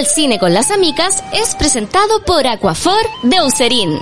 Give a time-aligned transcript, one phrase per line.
[0.00, 3.98] Al cine con las amigas es presentado por Aquafor de Eucerin.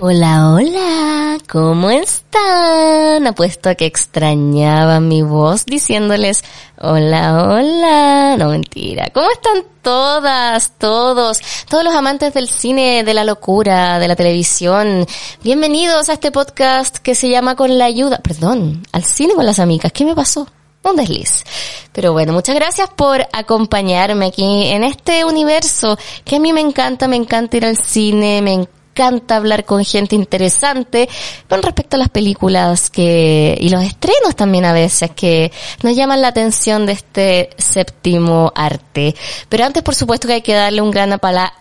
[0.00, 3.24] Hola, hola, ¿cómo están?
[3.24, 6.42] Apuesto a que extrañaban mi voz diciéndoles
[6.76, 8.36] hola, hola.
[8.36, 9.08] No, mentira.
[9.14, 11.38] ¿Cómo están todas, todos,
[11.70, 15.06] todos los amantes del cine, de la locura, de la televisión?
[15.44, 19.60] Bienvenidos a este podcast que se llama Con la ayuda, perdón, al cine con las
[19.60, 19.92] amigas.
[19.92, 20.48] ¿Qué me pasó?
[20.90, 21.44] Un desliz.
[21.92, 27.08] Pero bueno, muchas gracias por acompañarme aquí en este universo que a mí me encanta,
[27.08, 31.08] me encanta ir al cine, me encanta hablar con gente interesante
[31.48, 35.52] con respecto a las películas que, y los estrenos también a veces que
[35.82, 39.14] nos llaman la atención de este séptimo arte.
[39.48, 41.52] Pero antes, por supuesto, que hay que darle un gran apala,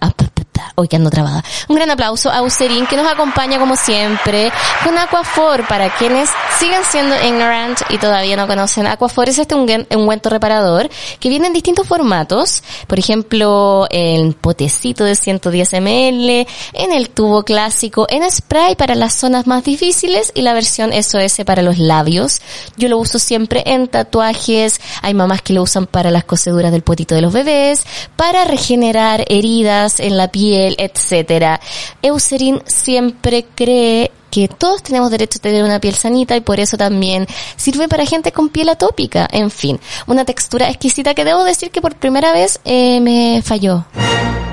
[1.10, 1.44] trabada.
[1.68, 4.52] Un gran aplauso a Userin que nos acompaña como siempre
[4.84, 8.88] con Aquafor para quienes sigan siendo ignorant y todavía no conocen.
[8.88, 12.64] Aquafor es este ungüento reparador que viene en distintos formatos.
[12.88, 19.14] Por ejemplo, en potecito de 110 ml, en el tubo clásico, en spray para las
[19.14, 22.42] zonas más difíciles y la versión SOS para los labios.
[22.76, 24.80] Yo lo uso siempre en tatuajes.
[25.02, 29.26] Hay mamás que lo usan para las coseduras del potito de los bebés, para regenerar
[29.28, 31.59] heridas en la piel etcétera.
[32.02, 36.78] Eucerin siempre cree que todos tenemos derecho a tener una piel sanita y por eso
[36.78, 39.28] también sirve para gente con piel atópica.
[39.31, 43.86] En fin, una textura exquisita que debo decir que por primera vez eh, me falló.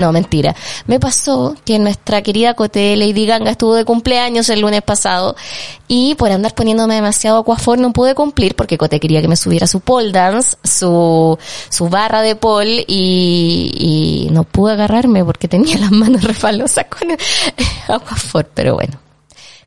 [0.01, 0.55] No, mentira.
[0.87, 5.37] Me pasó que nuestra querida Cote Lady Ganga estuvo de cumpleaños el lunes pasado
[5.87, 9.67] y por andar poniéndome demasiado aquafor no pude cumplir porque Cote quería que me subiera
[9.67, 15.79] su pole dance, su, su barra de pole y, y no pude agarrarme porque tenía
[15.79, 17.19] las manos refalosas con el
[17.89, 19.04] aquafor, pero bueno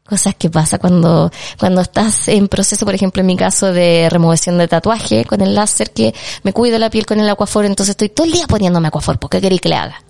[0.07, 4.57] cosas que pasa cuando, cuando estás en proceso, por ejemplo, en mi caso de remoción
[4.57, 8.09] de tatuaje con el láser, que me cuido la piel con el Aquafor, entonces estoy
[8.09, 10.01] todo el día poniéndome Aquafor, porque queréis que le haga?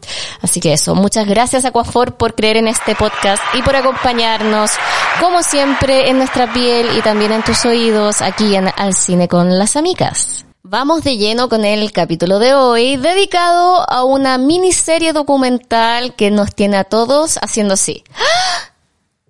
[0.42, 4.72] Así que eso, muchas gracias Aquafor por creer en este podcast y por acompañarnos,
[5.20, 9.58] como siempre, en nuestra piel y también en tus oídos, aquí en Al Cine con
[9.58, 10.46] las Amigas.
[10.70, 16.54] Vamos de lleno con el capítulo de hoy, dedicado a una miniserie documental que nos
[16.54, 18.04] tiene a todos haciendo así.
[18.14, 18.67] ¡Ah!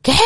[0.08, 0.18] ¿Qué?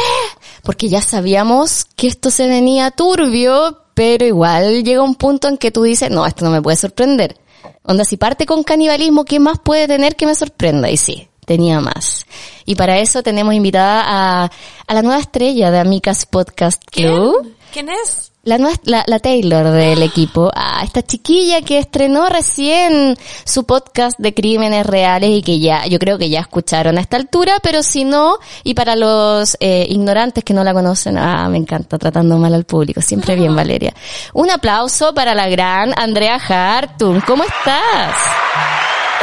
[0.63, 5.71] Porque ya sabíamos que esto se venía turbio, pero igual llega un punto en que
[5.71, 7.37] tú dices, no, esto no me puede sorprender.
[7.83, 10.89] Onda, si parte con canibalismo, ¿qué más puede tener que me sorprenda?
[10.91, 12.27] Y sí, tenía más.
[12.65, 14.51] Y para eso tenemos invitada a,
[14.87, 17.41] a la nueva estrella de Amicas Podcast Club.
[17.41, 18.31] ¿Quién es?
[18.43, 23.15] La, la, la, Taylor del equipo, a esta chiquilla que estrenó recién
[23.45, 27.17] su podcast de crímenes reales y que ya, yo creo que ya escucharon a esta
[27.17, 31.57] altura, pero si no, y para los eh, ignorantes que no la conocen, ah, me
[31.57, 33.93] encanta tratando mal al público, siempre bien Valeria.
[34.33, 38.15] Un aplauso para la gran Andrea Hartung, ¿cómo estás?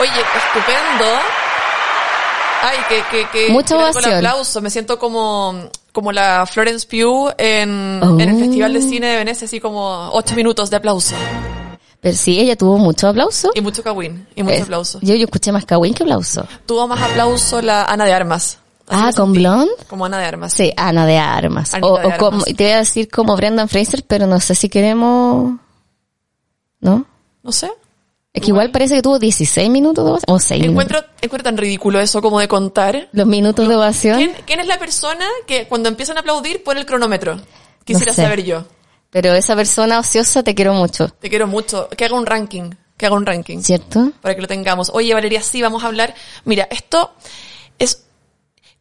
[0.00, 1.06] Oye, estupendo.
[2.62, 3.53] Ay, que, que, que.
[3.53, 4.14] Mucha ovación.
[4.14, 8.82] aplauso, me siento como como la Florence Pugh en, en, el Festival de oh.
[8.82, 11.16] Cine de Venecia, así como ocho minutos de aplauso.
[12.00, 13.50] Pero sí, ella tuvo mucho aplauso.
[13.53, 15.00] Y mucho Kawin, y mucho aplauso.
[15.03, 16.47] Yo, yo escuché más Kawin que aplauso.
[16.66, 18.58] Tuvo más aplauso la Ana de Armas.
[18.87, 19.72] ah, ¿con Blonde?
[19.88, 20.53] Como Ana de Armas.
[20.53, 21.72] Sí, Ana de Armas.
[21.82, 25.54] o, o como, te voy a decir como Brendan Fraser, pero no sé si queremos...
[26.81, 27.06] ¿No?
[27.42, 27.72] No sé.
[28.38, 30.37] Es que igual parece que tuvo 16 minutos de ovación.
[30.37, 33.09] O 6 encuentro, encuentro tan ridículo eso como de contar.
[33.10, 34.31] Los minutos de ovación.
[34.47, 37.41] ¿quién, es la persona que cuando empiezan a aplaudir pone el cronómetro?
[37.84, 38.65] Quisiera saber yo.
[39.10, 41.09] Pero esa persona ociosa te quiero mucho.
[41.09, 41.88] Te quiero mucho.
[41.88, 42.71] Que haga un ranking.
[42.97, 43.59] Que haga un ranking.
[43.60, 44.12] ¿Cierto?
[44.21, 44.93] Para que lo tengamos.
[44.94, 46.15] Oye, Valeria, sí, vamos a hablar.
[46.44, 47.10] Mira, esto
[47.81, 48.05] es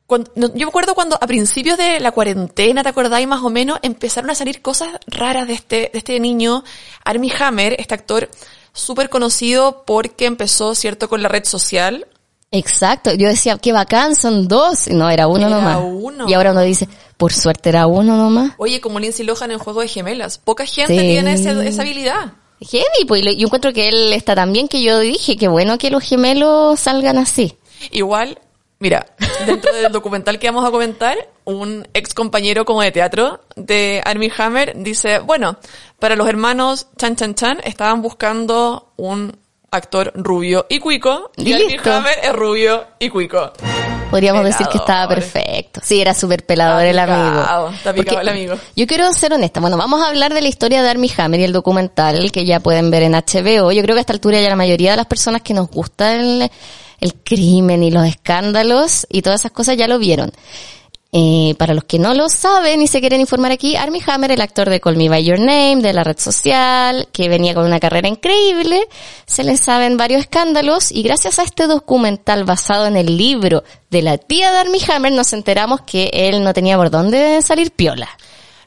[0.05, 3.79] cuando, yo me acuerdo cuando a principios de la cuarentena, ¿te acordáis más o menos?
[3.81, 6.63] Empezaron a salir cosas raras de este, de este niño,
[7.03, 8.29] Armie Hammer, este actor
[8.77, 12.07] súper conocido porque empezó, ¿cierto?, con la red social.
[12.51, 15.79] Exacto, yo decía, qué bacán, son dos, y no, era uno era nomás.
[15.83, 16.29] Uno.
[16.29, 16.87] Y ahora uno dice,
[17.17, 18.53] por suerte era uno nomás.
[18.57, 22.33] Oye, como Lindsay Lohan en Juego de Gemelas, poca gente tiene esa habilidad.
[22.61, 25.91] Heavy, pues yo encuentro que él está tan bien que yo dije, qué bueno que
[25.91, 27.57] los gemelos salgan así.
[27.91, 28.39] Igual,
[28.79, 29.05] Mira,
[29.45, 34.31] dentro del documental que vamos a comentar, un ex compañero como de teatro de Armie
[34.37, 35.57] Hammer dice, bueno,
[35.99, 39.37] para los hermanos Chan Chan Chan estaban buscando un
[39.71, 43.51] actor rubio y cuico y, Armie Hammer es rubio y cuico.
[44.09, 45.81] Podríamos decir que estaba perfecto.
[45.83, 47.69] Sí, era súper pelador el amigo.
[47.71, 48.55] Está picado el amigo.
[48.75, 49.59] Yo quiero ser honesta.
[49.59, 52.59] Bueno, vamos a hablar de la historia de Armie Hammer y el documental que ya
[52.59, 53.71] pueden ver en HBO.
[53.71, 56.15] Yo creo que a esta altura ya la mayoría de las personas que nos gusta
[56.15, 56.49] el
[56.99, 60.31] el crimen y los escándalos y todas esas cosas ya lo vieron.
[61.13, 64.41] Eh, para los que no lo saben y se quieren informar aquí, Armie Hammer, el
[64.41, 67.79] actor de Call Me By Your Name, de la red social, que venía con una
[67.79, 68.85] carrera increíble,
[69.25, 74.01] se le saben varios escándalos y gracias a este documental basado en el libro de
[74.01, 78.09] la tía de Armie Hammer nos enteramos que él no tenía por dónde salir piola.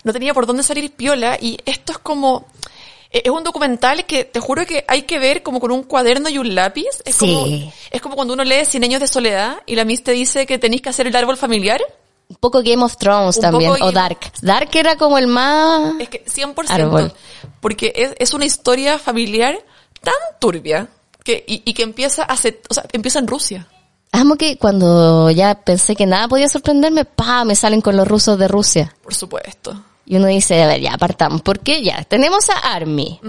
[0.03, 2.47] No tenía por dónde salir piola y esto es como...
[3.13, 6.31] eh, Es un documental que te juro que hay que ver como con un cuaderno
[6.31, 6.87] y un lápiz.
[7.05, 7.27] Es, Sí.
[7.35, 10.47] como, es como cuando uno lee Cien años de soledad y la Miss te dice
[10.47, 11.83] que tenéis que hacer el árbol familiar.
[12.31, 14.33] Un poco Game of Thrones Un también, o Dark.
[14.41, 15.95] Dark era como el más...
[15.99, 16.71] Es que 100%.
[16.71, 17.13] Árbol.
[17.61, 19.59] Porque es, es una historia familiar
[20.01, 20.89] tan turbia
[21.25, 23.69] que, y, y que empieza hace, o sea, empieza en Rusia.
[24.13, 28.39] Amo que cuando ya pensé que nada podía sorprenderme, pa, me salen con los rusos
[28.39, 28.95] de Rusia.
[29.03, 29.85] Por supuesto.
[30.05, 31.43] Y uno dice, a ver, ya apartamos.
[31.43, 33.21] Porque ya, tenemos a Army.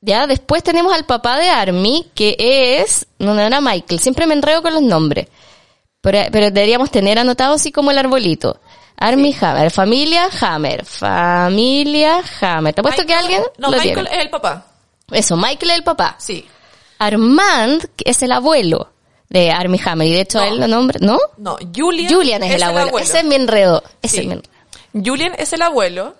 [0.00, 4.34] Ya, después tenemos al papá de Army, que es, no, no era Michael, siempre me
[4.34, 5.28] enredo con los nombres.
[6.02, 8.60] Pero, pero deberíamos tener anotado así como el arbolito.
[8.98, 12.74] Army Hammer, familia Hammer, familia Hammer.
[12.74, 14.10] Te apuesto que Michael- alguien No, lo Michael tiene.
[14.18, 14.66] es el papá.
[15.10, 16.16] Eso, Michael es el papá.
[16.18, 16.44] Sí.
[16.98, 18.90] Armand que es el abuelo
[19.28, 20.06] de Army Hammer.
[20.08, 20.44] Y de hecho No.
[20.44, 21.18] él lo nombra, ¿no?
[21.38, 22.98] No, Julian, Julian es, el abuelo.
[22.98, 23.82] Ese es mi enredo.
[24.02, 24.20] Ese Sí.
[24.22, 24.52] es mi enredo.
[24.92, 26.14] Julian es el abuelo.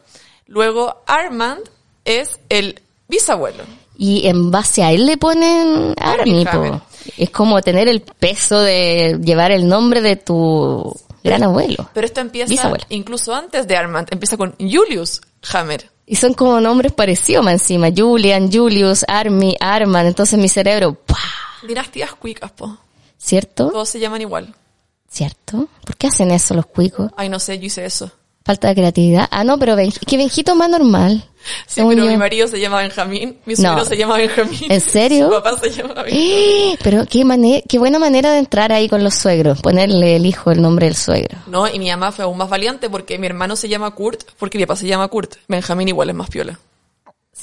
[0.46, 1.60] Luego Armand
[2.04, 3.64] es el bisabuelo.
[3.98, 6.80] Y en base a él le ponen Army, po.
[7.16, 10.94] Es como tener el peso de llevar el nombre de tu
[11.24, 11.88] gran abuelo.
[11.94, 12.84] Pero esto empieza Bisabuelo.
[12.88, 14.08] incluso antes de Armand.
[14.10, 15.20] Empieza con Julius
[15.52, 15.90] Hammer.
[16.06, 17.88] Y son como nombres parecidos más encima.
[17.96, 20.06] Julian, Julius, Army, Arman.
[20.06, 21.16] Entonces mi cerebro, ¡pah!
[21.66, 22.76] Dinastías cuicas, po.
[23.16, 23.70] ¿Cierto?
[23.70, 24.54] Todos se llaman igual.
[25.08, 25.68] ¿Cierto?
[25.84, 27.10] ¿Por qué hacen eso los cuicos?
[27.16, 28.10] Ay, no sé, yo hice eso.
[28.44, 29.28] Falta de creatividad.
[29.30, 31.24] Ah, no, pero Ben- que Benjito más normal.
[31.66, 32.10] Sí, pero yo.
[32.10, 33.84] mi marido se llama Benjamín, mi suegro No.
[33.84, 34.60] se llama Benjamín.
[34.68, 35.26] ¿En serio?
[35.32, 36.76] Su papá se llama Benjamín.
[36.82, 39.60] Pero qué, qué buena manera de entrar ahí con los suegros.
[39.60, 41.38] Ponerle el hijo el nombre del suegro.
[41.46, 44.58] No, y mi mamá fue aún más valiente porque mi hermano se llama Kurt, porque
[44.58, 45.34] mi papá se llama Kurt.
[45.48, 46.58] Benjamín igual es más piola.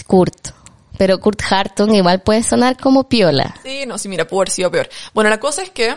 [0.08, 0.50] Kurt.
[0.98, 3.56] Pero Kurt Hartung igual puede sonar como piola.
[3.64, 4.90] Sí, no, sí, mira, pudo haber sido peor.
[5.14, 5.96] Bueno, la cosa es que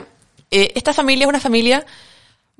[0.51, 1.85] eh, esta familia es una familia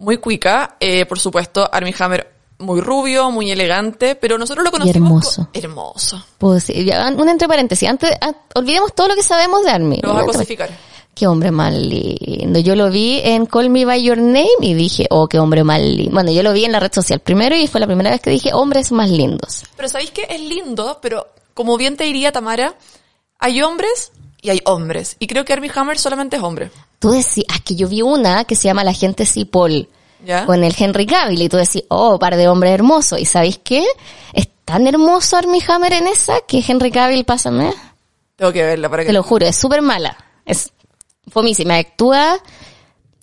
[0.03, 4.97] muy cuica, eh, por supuesto, Armie Hammer muy rubio, muy elegante, pero nosotros lo conocimos
[4.97, 5.43] hermoso.
[5.53, 6.25] co- hermoso.
[6.55, 7.89] Decir, ya, un entre paréntesis.
[7.89, 9.99] Antes, ah, olvidemos todo lo que sabemos de Army.
[10.03, 10.71] Lo vas a cosificar.
[11.15, 12.59] Qué hombre más lindo.
[12.61, 15.81] Yo lo vi en Call Me By Your Name y dije, oh, qué hombre más
[15.81, 16.13] lindo.
[16.13, 18.31] Bueno, yo lo vi en la red social primero y fue la primera vez que
[18.31, 19.65] dije, hombres más lindos.
[19.77, 20.99] Pero ¿sabéis que es lindo?
[21.03, 22.75] Pero como bien te diría Tamara,
[23.39, 25.17] hay hombres y hay hombres.
[25.19, 26.71] Y creo que Armie Hammer solamente es hombre.
[27.03, 29.89] Tú decís, ah, que yo vi una que se llama La gente Cipoll.
[30.25, 30.47] ¿Ya?
[30.47, 33.19] Con el Henry Cavill y tú decís, oh, par de hombres hermosos.
[33.19, 33.85] ¿Y sabéis qué?
[34.33, 37.75] Es tan hermoso Armie Hammer en esa que Henry Cavill, pásame.
[38.37, 39.09] Tengo que verla para que...
[39.09, 40.17] Te lo juro, es súper mala.
[40.47, 40.71] Es
[41.29, 41.77] fomísima.
[41.77, 42.41] Actúa,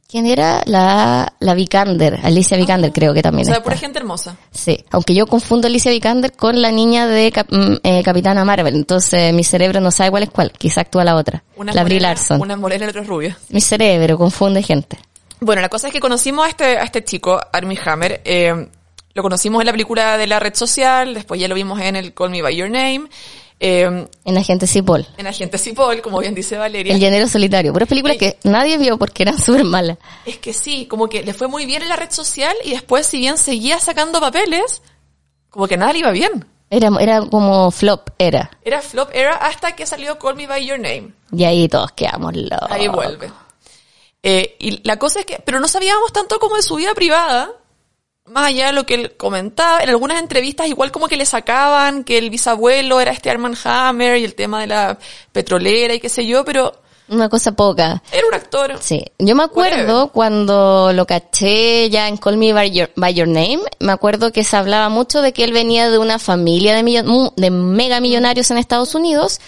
[0.09, 0.61] ¿quién era?
[0.65, 3.63] La, la Vikander, Alicia Vikander creo que O también sea, está.
[3.63, 4.35] pura gente hermosa.
[4.51, 8.43] Sí, aunque yo confundo a Alicia Vikander con la niña de Cap- mm, eh, Capitana
[8.43, 11.83] Marvel, entonces mi cerebro no sabe cuál es cuál, quizá actúa la otra, Una la
[11.83, 12.41] Brie morena, Larson.
[12.41, 13.37] Una morena y la otra rubia.
[13.49, 14.97] Mi cerebro confunde gente.
[15.41, 18.21] Bueno, la cosa es que conocimos a este, a este chico, Armie Hammer.
[18.25, 18.67] eh,
[19.13, 22.13] lo conocimos en la película de la red social, después ya lo vimos en el
[22.13, 23.03] Call Me By Your Name,
[23.59, 25.05] eh, En Agente Cipoll.
[25.17, 26.93] en Agente Cipol, como bien dice Valeria.
[26.93, 29.97] El llanero solitario, puras películas que nadie vio porque eran súper malas.
[30.25, 33.05] Es que sí, como que le fue muy bien en la red social y después,
[33.05, 34.81] si bien seguía sacando papeles,
[35.49, 36.45] como que nada le iba bien.
[36.69, 38.51] Era, era como flop, era.
[38.63, 41.13] Era flop era hasta que salió Call Me By Your Name.
[41.31, 42.69] Y ahí todos quedamos locos.
[42.69, 43.31] Ahí vuelve.
[44.21, 47.49] Eh, y la cosa es que, pero no sabíamos tanto como de su vida privada,
[48.29, 49.79] más allá de lo que él comentaba.
[49.81, 54.17] En algunas entrevistas igual como que le sacaban que el bisabuelo era este Armand Hammer
[54.17, 54.97] y el tema de la
[55.31, 56.73] petrolera y qué sé yo, pero
[57.09, 58.03] Una cosa poca.
[58.11, 58.77] era un actor.
[58.79, 60.11] Sí, yo me acuerdo Whatever.
[60.11, 64.43] cuando lo caché ya en Call Me By Your, By Your Name, me acuerdo que
[64.43, 67.99] se hablaba mucho de que él venía de una familia de, millo- mu- de mega
[67.99, 69.39] millonarios en Estados Unidos,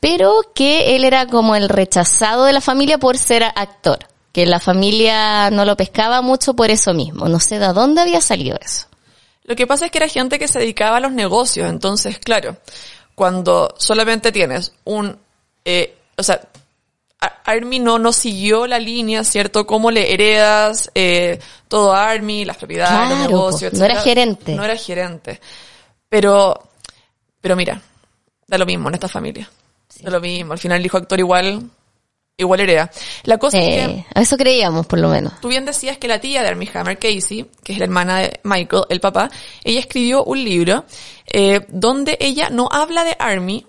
[0.00, 3.98] pero que él era como el rechazado de la familia por ser actor,
[4.36, 8.20] que la familia no lo pescaba mucho por eso mismo, no sé de dónde había
[8.20, 8.84] salido eso.
[9.44, 12.58] Lo que pasa es que era gente que se dedicaba a los negocios, entonces, claro,
[13.14, 15.16] cuando solamente tienes un,
[15.64, 16.42] eh, o sea,
[17.46, 19.66] Army no, no siguió la línea, ¿cierto?
[19.66, 24.54] Cómo le heredas eh, todo a Army, las propiedades, los negocios, po, no era gerente.
[24.54, 25.40] No era gerente.
[26.10, 26.62] Pero,
[27.40, 27.80] pero mira,
[28.46, 29.48] da lo mismo en esta familia.
[30.02, 30.52] Da lo mismo.
[30.52, 31.70] Al final el hijo actor igual,
[32.38, 32.90] igual hereda.
[33.24, 35.40] La cosa es que Eh, a eso creíamos por lo menos.
[35.40, 38.40] Tú bien decías que la tía de Armie Hammer, Casey, que es la hermana de
[38.44, 39.30] Michael, el papá,
[39.64, 40.84] ella escribió un libro
[41.32, 43.66] eh, donde ella no habla de Armie,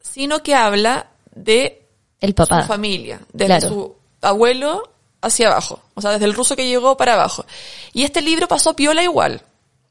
[0.00, 1.86] sino que habla de
[2.20, 2.62] El su papá.
[2.64, 3.68] familia, desde Claro.
[3.68, 4.82] su abuelo
[5.22, 5.80] hacia abajo.
[5.94, 7.46] O sea, desde el ruso que llegó para abajo.
[7.94, 9.40] Y este libro pasó piola igual.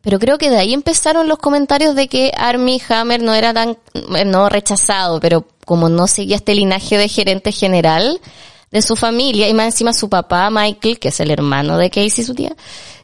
[0.01, 3.77] Pero creo que de ahí empezaron los comentarios de que Armie Hammer no era tan,
[4.25, 8.19] no rechazado, pero como no seguía este linaje de gerente general
[8.71, 12.23] de su familia, y más encima su papá, Michael, que es el hermano de Casey,
[12.23, 12.55] su tía,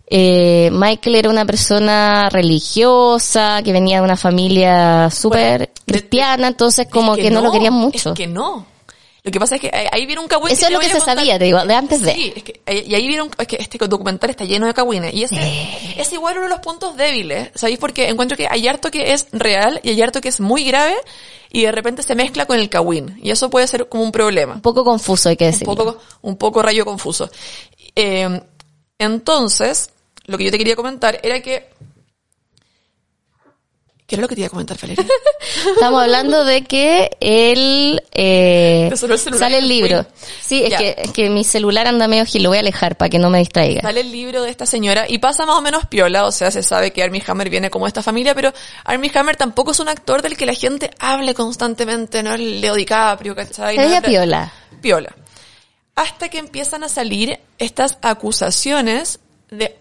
[0.09, 6.87] eh, Michael era una persona religiosa, que venía de una familia súper Bueno, cristiana, entonces
[6.89, 8.11] como Es que, no, lo querían mucho.
[8.11, 8.65] Es que no.
[9.23, 10.53] Lo que pasa es que ahí- viene un cagüín.
[10.53, 11.17] Eso es lo que se contar.
[11.17, 12.13] sabía, te digo, de antes de.
[12.13, 15.13] Sí, es que, eh, y ahí vieron, es que este documental está lleno de cagüines.
[15.13, 15.35] Y ese,
[15.97, 17.77] es igual uno de los puntos débiles, ¿sabéis?
[17.79, 20.95] Porque encuentro que hay harto que es real y hay harto que es muy grave
[21.51, 23.19] y de repente se mezcla con el cagüín.
[23.21, 24.53] Y eso puede ser como un problema.
[24.55, 25.75] Un poco confuso, hay que Un decirlo.
[25.75, 27.29] poco, un poco rayo confuso.
[27.95, 28.39] Eh,
[28.99, 29.89] entonces,
[30.25, 31.69] lo que yo te quería comentar era que...
[34.07, 35.05] ¿Qué era lo que te iba a comentar, Valeria?
[35.75, 40.05] Estamos hablando de que él eh, el sale el libro.
[40.41, 43.09] Sí, es que, es que mi celular anda medio gil, lo voy a alejar para
[43.09, 43.81] que no me distraiga.
[43.81, 46.63] Sale el libro de esta señora y pasa más o menos piola, o sea, se
[46.63, 48.53] sabe que Armie Hammer viene como esta familia, pero
[48.85, 52.75] Armie Hammer tampoco es un actor del que la gente hable constantemente, no es Leo
[52.75, 53.75] DiCaprio, ¿cachai?
[53.75, 54.53] Se No de- piola.
[54.81, 55.13] Piola.
[55.95, 59.77] Hasta que empiezan a salir estas acusaciones de,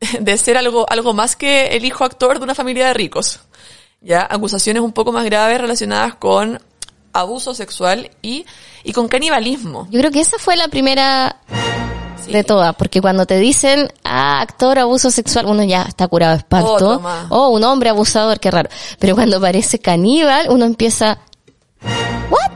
[0.18, 3.38] de ser algo, algo más que el hijo actor de una familia de ricos.
[4.00, 6.60] Ya, acusaciones un poco más graves relacionadas con
[7.12, 8.44] abuso sexual y,
[8.84, 9.88] y con canibalismo.
[9.90, 11.36] Yo creo que esa fue la primera
[12.24, 12.32] Sí.
[12.32, 16.38] de todas, porque cuando te dicen, ah, actor, abuso sexual, uno ya está curado de
[16.38, 16.72] espanto.
[16.74, 17.26] Otro más.
[17.30, 18.68] Oh, un hombre abusador, qué raro.
[18.98, 21.18] Pero cuando aparece caníbal, uno empieza,
[22.30, 22.52] ¿what?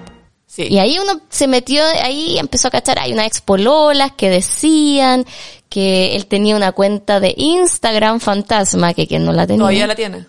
[0.47, 0.67] Sí.
[0.69, 5.25] Y ahí uno se metió ahí empezó a cachar, hay unas expololas que decían
[5.71, 9.61] que él tenía una cuenta de Instagram fantasma, que quien no la tenía.
[9.61, 10.27] Todavía la tiene.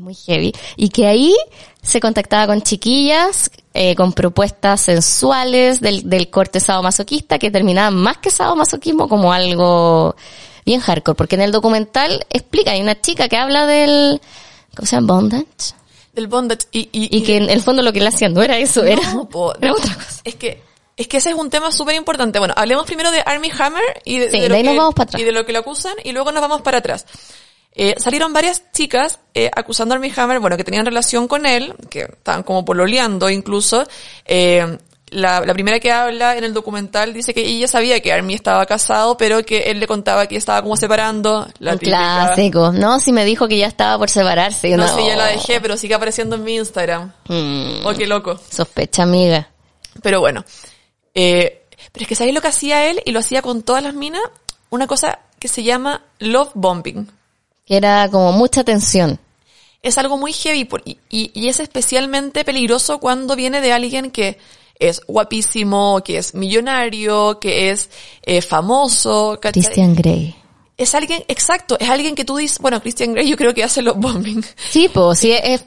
[0.00, 1.34] Muy heavy, y que ahí
[1.82, 8.18] se contactaba con chiquillas, eh, con propuestas sensuales del, del corte sadomasoquista que terminaban más
[8.18, 10.16] que sadomasoquismo como algo
[10.66, 14.20] bien hardcore, porque en el documental explica, hay una chica que habla del,
[14.76, 15.14] ¿cómo se llama?
[15.14, 15.74] Bondage.
[16.12, 16.66] Del bondage.
[16.72, 19.12] Y, y, Y que en el fondo lo que él hacía no era eso, era,
[19.14, 20.20] No, po, era otra cosa.
[20.24, 20.60] Es que,
[20.96, 22.38] es que ese es un tema súper importante.
[22.40, 24.78] Bueno, hablemos primero de Army Hammer y de, Sí, de de ahí lo nos que,
[24.78, 25.22] vamos para atrás.
[25.22, 27.06] y de lo que lo acusan y luego nos vamos para atrás.
[27.72, 31.74] Eh, salieron varias chicas eh, acusando a Armie Hammer, bueno, que tenían relación con él,
[31.88, 33.86] que estaban como pololeando incluso.
[34.24, 34.78] Eh,
[35.12, 38.64] la, la primera que habla en el documental dice que ella sabía que Armie estaba
[38.66, 41.48] casado, pero que él le contaba que estaba como separando.
[41.58, 41.96] La típica,
[42.26, 42.70] clásico.
[42.72, 44.68] No, si me dijo que ya estaba por separarse.
[44.76, 47.12] No uno, sé, ya la dejé, pero sigue apareciendo en mi Instagram.
[47.26, 48.38] mm, Oh, qué loco.
[48.50, 49.48] sospecha, amiga.
[50.02, 50.44] Pero bueno.
[51.14, 51.62] Eh,
[51.92, 53.02] pero es que ¿sabéis lo que hacía él?
[53.04, 54.22] Y lo hacía con todas las minas.
[54.70, 57.10] Una cosa que se llama love bombing.
[57.70, 59.20] Que era como mucha tensión.
[59.80, 64.10] Es algo muy heavy por- y, y- y es especialmente peligroso cuando viene de alguien
[64.10, 64.38] que
[64.80, 67.88] es guapísimo, que es millonario, que es
[68.22, 69.38] eh, famoso.
[69.40, 69.62] ¿cachai?
[69.62, 70.34] Christian Grey.
[70.80, 73.82] Es alguien, exacto, es alguien que tú dices, bueno, Christian Grey yo creo que hace
[73.82, 74.42] love bombing.
[74.70, 75.64] Sí, pues sí, es,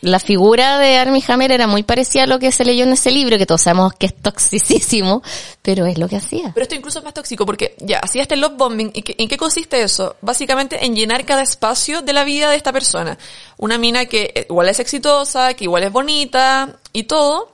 [0.00, 3.12] la figura de Armie Hammer era muy parecida a lo que se leyó en ese
[3.12, 5.22] libro, que todos sabemos que es toxicísimo,
[5.62, 6.50] pero es lo que hacía.
[6.54, 8.90] Pero esto incluso es más tóxico porque ya, hacía este love bombing.
[8.94, 10.16] ¿Y en qué consiste eso?
[10.22, 13.16] Básicamente en llenar cada espacio de la vida de esta persona.
[13.58, 17.52] Una mina que eh, igual es exitosa, que igual es bonita y todo,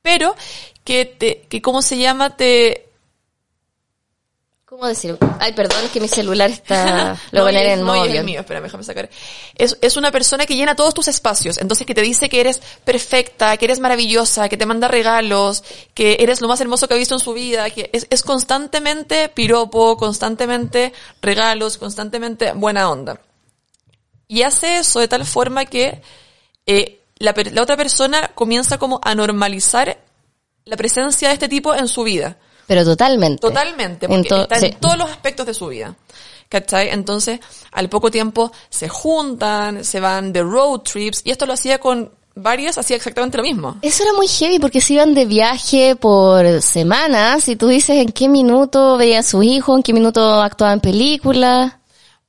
[0.00, 0.34] pero
[0.82, 2.89] que te, que cómo se llama, te...
[4.70, 5.18] ¿Cómo decir?
[5.40, 8.14] Ay, perdón, es que mi celular está, lo No, voy a es- en no, es
[8.14, 9.10] el mío, déjame sacar.
[9.56, 12.60] Es, es una persona que llena todos tus espacios, entonces que te dice que eres
[12.84, 16.98] perfecta, que eres maravillosa, que te manda regalos, que eres lo más hermoso que ha
[16.98, 23.20] visto en su vida, que es, es constantemente piropo, constantemente regalos, constantemente buena onda.
[24.28, 26.00] Y hace eso de tal forma que
[26.66, 29.98] eh, la otra persona comienza como a normalizar
[30.64, 32.38] la presencia de este tipo en su vida.
[32.70, 33.40] Pero totalmente.
[33.40, 34.66] Totalmente, porque está sí.
[34.66, 35.96] en todos los aspectos de su vida.
[36.48, 36.90] ¿Cachai?
[36.90, 37.40] Entonces,
[37.72, 42.12] al poco tiempo se juntan, se van de road trips, y esto lo hacía con
[42.36, 43.76] varias, hacía exactamente lo mismo.
[43.82, 48.12] Eso era muy heavy porque se iban de viaje por semanas y tú dices en
[48.12, 51.72] qué minuto veía a su hijo, en qué minuto actuaba en películas.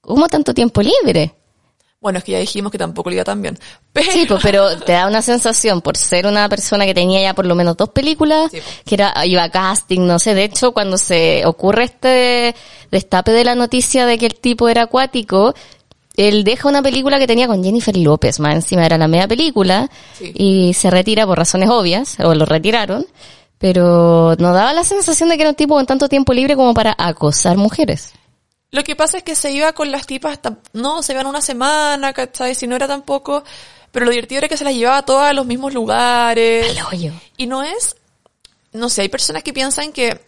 [0.02, 1.36] ¿Cómo tanto tiempo libre?
[2.02, 3.60] Bueno, es que ya dijimos que tampoco le iba tan bien.
[3.94, 7.36] Pero, Sí, pues, pero te da una sensación por ser una persona que tenía ya
[7.36, 8.82] por lo menos dos películas, Sí, pues.
[8.86, 12.56] que era, iba a casting, no sé, de hecho cuando se ocurre este
[12.90, 15.54] destape de la noticia de que el tipo era acuático,
[16.18, 19.88] él deja una película que tenía con Jennifer López, más encima era la media película,
[20.18, 20.32] Sí.
[20.34, 23.06] y se retira por razones obvias, o lo retiraron,
[23.60, 26.74] pero no daba la sensación de que era un tipo con tanto tiempo libre como
[26.74, 28.12] para acosar mujeres.
[28.72, 31.42] Lo que pasa es que se iba con las tipas, hasta, no, se iban una
[31.42, 32.56] semana, ¿cachai?
[32.56, 33.44] Si no era tampoco,
[33.92, 36.78] pero lo divertido era que se las llevaba todas a los mismos lugares.
[36.78, 37.14] Al hoyo.
[37.36, 37.98] Y no es,
[38.72, 40.22] no sé, hay personas que piensan que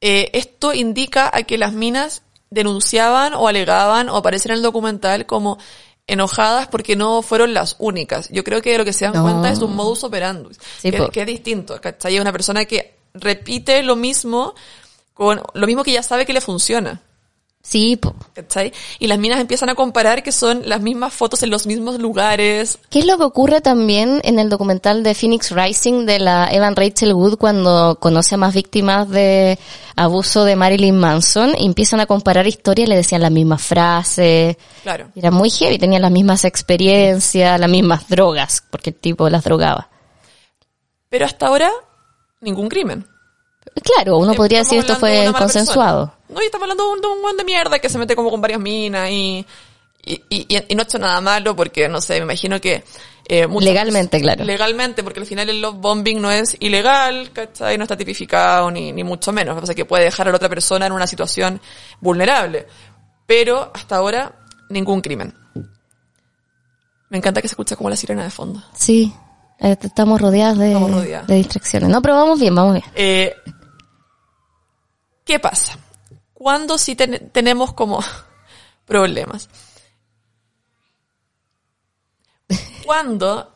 [0.00, 5.26] eh, esto indica a que las minas denunciaban o alegaban o aparecen en el documental
[5.26, 5.58] como
[6.06, 8.28] enojadas porque no fueron las únicas.
[8.30, 9.22] Yo creo que lo que se dan No.
[9.22, 12.14] cuenta es un modus operandi, Sí, que, que es distinto, ¿cachai?
[12.14, 14.54] Es una persona que repite lo mismo
[15.14, 17.00] con lo mismo que ya sabe que le funciona.
[17.66, 18.14] Sí, po.
[18.34, 18.74] ¿Cachai?
[18.98, 22.78] Y las minas empiezan a comparar que son las mismas fotos en los mismos lugares.
[22.90, 26.76] ¿Qué es lo que ocurre también en el documental de Phoenix Rising de la Evan
[26.76, 29.58] Rachel Wood cuando conoce a más víctimas de
[29.96, 31.54] abuso de Marilyn Manson?
[31.58, 34.58] Y empiezan a comparar historias, le decían las mismas frases.
[34.82, 35.08] Claro.
[35.16, 39.88] Era muy heavy, tenían las mismas experiencias, las mismas drogas, porque el tipo las drogaba.
[41.08, 41.70] Pero hasta ahora,
[42.42, 43.06] ningún crimen.
[43.82, 46.06] Claro, uno podría Estamos decir esto de fue consensuado.
[46.08, 46.23] persona.
[46.34, 48.30] No, y estamos hablando de un, de un buen de mierda que se mete como
[48.30, 49.46] con varias minas y,
[50.04, 52.84] y, y, y no ha hecho nada malo porque, no sé, me imagino que...
[53.26, 54.44] eh, muchas- Legalmente, claro.
[54.44, 57.78] Legalmente, porque al final el love bombing no es ilegal, ¿cachai?
[57.78, 59.54] No está tipificado ni, ni mucho menos.
[59.54, 61.60] Lo que pasa es que puede dejar a la otra persona en una situación
[62.00, 62.66] vulnerable.
[63.26, 64.32] Pero hasta ahora,
[64.68, 65.32] ningún crimen.
[67.10, 68.62] Me encanta que se escuche como la sirena de fondo.
[68.74, 69.12] Sí,
[69.60, 71.88] eh, estamos rodeadas de, Estamos de distracciones.
[71.88, 72.84] No, pero vamos bien, vamos bien.
[72.94, 73.34] Eh,
[75.24, 75.78] ¿Qué pasa?
[76.44, 78.00] Cuando sí ten- tenemos como
[78.84, 79.48] problemas.
[82.84, 83.50] Cuando,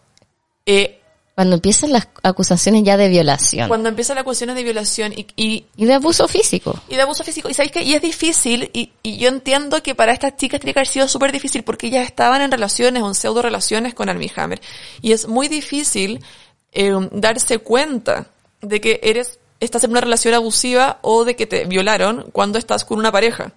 [0.65, 0.99] eh,
[1.35, 5.67] Cuando empiezan las acusaciones ya de violación cuando empiezan las acusaciones de violación y, y,
[5.77, 6.81] y de abuso físico.
[6.89, 9.95] y de abuso físico, y sabéis que y es difícil, y, y yo entiendo que
[9.95, 13.15] para estas chicas tiene que haber sido súper difícil porque ellas estaban en relaciones en
[13.15, 14.63] pseudo relaciones con Armie Hammer.
[15.03, 16.25] Y es muy difícil
[16.73, 18.29] eh, darse cuenta
[18.63, 22.85] de que eres, estás en una relación abusiva o de que te violaron cuando estás
[22.85, 23.53] con una pareja.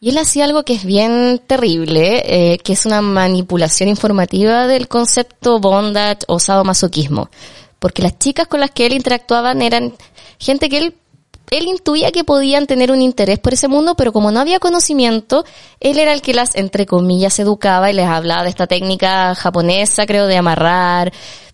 [0.00, 4.88] Y él hacía algo que es bien terrible, eh, que es una manipulación informativa del
[4.88, 7.30] concepto bondage o sadomasoquismo.
[7.78, 9.94] Porque las chicas con las que él interactuaban eran
[10.40, 10.96] gente que él,
[11.50, 15.44] él intuía que podían tener un interés por ese mundo, pero como no había conocimiento,
[15.78, 20.04] él era el que las, entre comillas, educaba y les hablaba de esta técnica japonesa,
[20.06, 21.12] creo, de amarrar,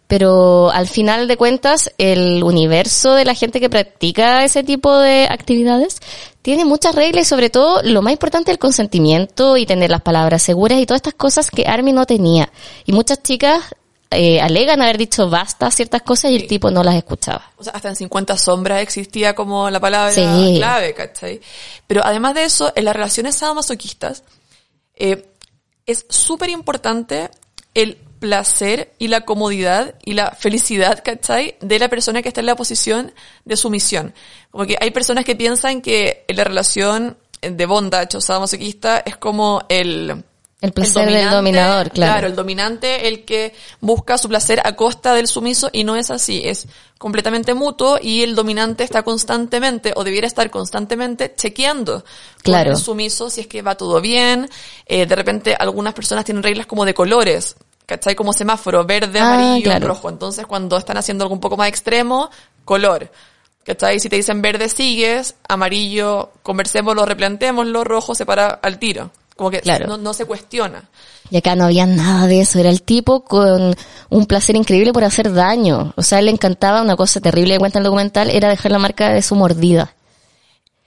[0.08, 5.28] pero al final de cuentas el universo de la gente que practica ese tipo de
[5.30, 5.98] actividades
[6.42, 10.42] tiene muchas reglas y sobre todo lo más importante el consentimiento y tener las palabras
[10.42, 12.50] seguras y todas estas cosas que Army no tenía.
[12.86, 13.62] Y muchas chicas
[14.10, 17.52] eh, alegan haber dicho basta ciertas cosas y el tipo no las escuchaba.
[17.58, 20.54] O sea, hasta en 50 sombras existía como la palabra Sí.
[20.56, 21.42] clave, ¿cachai?
[21.86, 24.22] Pero además de eso, en las relaciones sadomasoquistas,
[24.94, 25.26] eh,
[25.84, 27.28] es súper importante
[27.74, 31.56] el placer y la comodidad y la felicidad, ¿cachai?
[31.60, 33.12] De la persona que está en la posición
[33.44, 34.14] de sumisión.
[34.50, 39.62] Como que hay personas que piensan que la relación de bondage o sadomasoquista es como
[39.68, 40.24] el...
[40.60, 42.12] El placer del dominante, dominador, claro.
[42.14, 46.10] Claro, el dominante, el que busca su placer a costa del sumiso y no es
[46.10, 46.66] así, es
[46.98, 52.72] completamente mutuo y el dominante está constantemente o debiera estar constantemente chequeando con Claro.
[52.72, 54.50] el sumiso si es que va todo bien.
[54.86, 57.54] Eh, de repente algunas personas tienen reglas como de colores,
[57.88, 58.14] ¿cachai?
[58.14, 59.88] Como semáforo, verde, Ah, amarillo, claro.
[59.88, 60.10] rojo.
[60.10, 62.28] Entonces cuando están haciendo algo un poco más extremo,
[62.66, 63.10] color.
[63.64, 63.98] ¿Cachai?
[63.98, 69.10] Si te dicen verde sigues, amarillo conversémoslo, replantémoslo, rojo se para al tiro.
[69.36, 69.86] Como que Claro.
[69.86, 70.84] no, no se cuestiona.
[71.30, 73.74] Y acá no había nada de eso, era el tipo con
[74.10, 75.92] un placer increíble por hacer daño.
[75.96, 78.72] O sea, él le encantaba una cosa terrible que cuenta en el documental, era dejar
[78.72, 79.94] la marca de su mordida.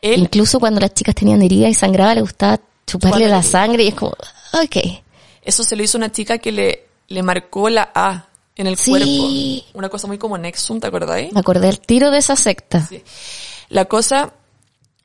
[0.01, 3.87] Él, Incluso cuando las chicas tenían heridas y sangraba, le gustaba chuparle la sangre y
[3.89, 4.11] es como,
[4.53, 4.77] ok.
[5.43, 8.91] eso se lo hizo una chica que le, le marcó la A en el Sí.
[8.91, 9.77] cuerpo.
[9.77, 11.31] Una cosa muy como Nexum, ¿te acordáis?
[11.33, 12.85] Me acordé del tiro de esa secta.
[12.87, 13.03] Sí.
[13.69, 14.33] La cosa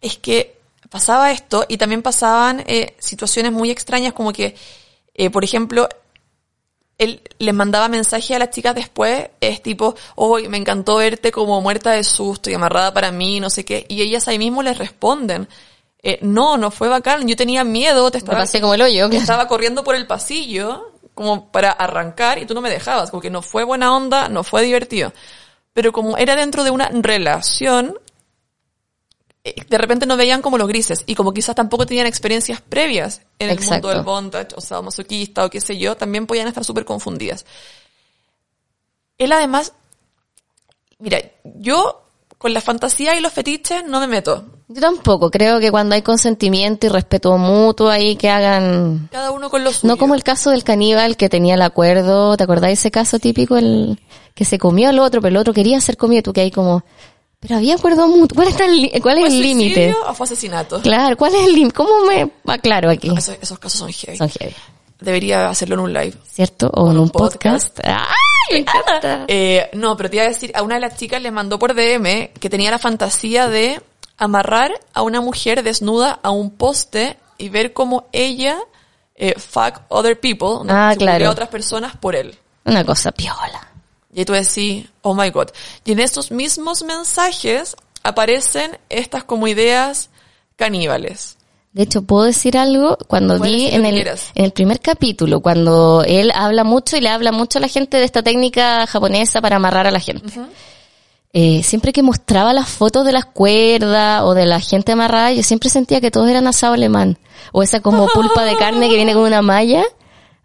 [0.00, 0.56] es que
[0.90, 4.54] pasaba esto y también pasaban eh, situaciones muy extrañas como que,
[5.14, 5.88] eh, por ejemplo,
[6.98, 11.60] él les mandaba mensaje a las chicas después, es tipo, hoy me encantó verte como
[11.60, 14.78] muerta de susto y amarrada para mí, no sé qué, y ellas ahí mismo les
[14.78, 15.46] responden,
[16.02, 19.20] eh, no, no fue bacán, yo tenía miedo, te estaba, pasé como el hoyo, claro.
[19.20, 23.30] estaba corriendo por el pasillo como para arrancar y tú no me dejabas, como que
[23.30, 25.14] no fue buena onda, no fue divertido.
[25.72, 27.98] Pero como era dentro de una relación,
[29.42, 33.22] eh, de repente no veían como los grises y como quizás tampoco tenían experiencias previas
[33.38, 33.72] en el Exacto.
[33.72, 37.46] mundo del bondage o sea, masoquista o qué sé yo, también podían estar súper confundidas.
[39.16, 39.72] Él además,
[40.98, 42.05] mira, yo
[42.38, 44.44] con la fantasía y los fetiches no me meto.
[44.68, 49.08] Yo tampoco, creo que cuando hay consentimiento y respeto mutuo ahí que hagan...
[49.12, 49.88] Cada uno con lo suyo.
[49.88, 53.56] No como el caso del caníbal que tenía el acuerdo, ¿te acordáis ese caso típico?
[53.56, 54.00] El
[54.34, 56.84] que se comió al otro, pero el otro quería ser comido, tú que hay como...
[57.38, 59.74] Pero había acuerdo mutuo, ¿cuál, está el, cuál es ¿Fue el límite?
[59.74, 60.80] suicidio o fue asociato?
[60.80, 61.74] Claro, ¿cuál es el límite?
[61.74, 63.10] ¿Cómo me aclaro aquí?
[63.16, 64.16] Esos, esos casos son heavy.
[64.16, 64.54] Son heavy,
[65.00, 66.14] Debería hacerlo en un live.
[66.28, 66.70] ¿cierto?
[66.74, 67.78] O en un un podcast.
[67.84, 69.24] ¡Ay, me encanta!
[69.28, 71.74] Eh, no, pero te iba a decir, a una de las chicas le mandó por
[71.74, 73.80] DM que tenía la fantasía de
[74.16, 78.58] amarrar a una mujer desnuda a un poste y ver cómo ella
[79.14, 80.66] eh, fuck other people, ¿no?
[80.68, 81.16] Ah, Se claro.
[81.16, 82.36] culió a otras personas por él.
[82.64, 83.68] Una cosa piola.
[84.12, 85.48] Y tú decís, oh my god.
[85.84, 90.10] Y en estos mismos mensajes aparecen estas como ideas
[90.56, 91.35] caníbales.
[91.76, 94.30] De hecho, puedo decir algo cuando vi decir en el, quieras.
[94.34, 97.98] en el primer capítulo, cuando él habla mucho y le habla mucho a la gente
[97.98, 100.32] de esta técnica japonesa para amarrar a la gente.
[101.34, 105.42] Eh, siempre que mostraba las fotos de las cuerdas o de la gente amarrada, yo
[105.42, 107.18] siempre sentía que todos eran asado alemán.
[107.52, 109.84] O esa como pulpa de carne que viene con una malla.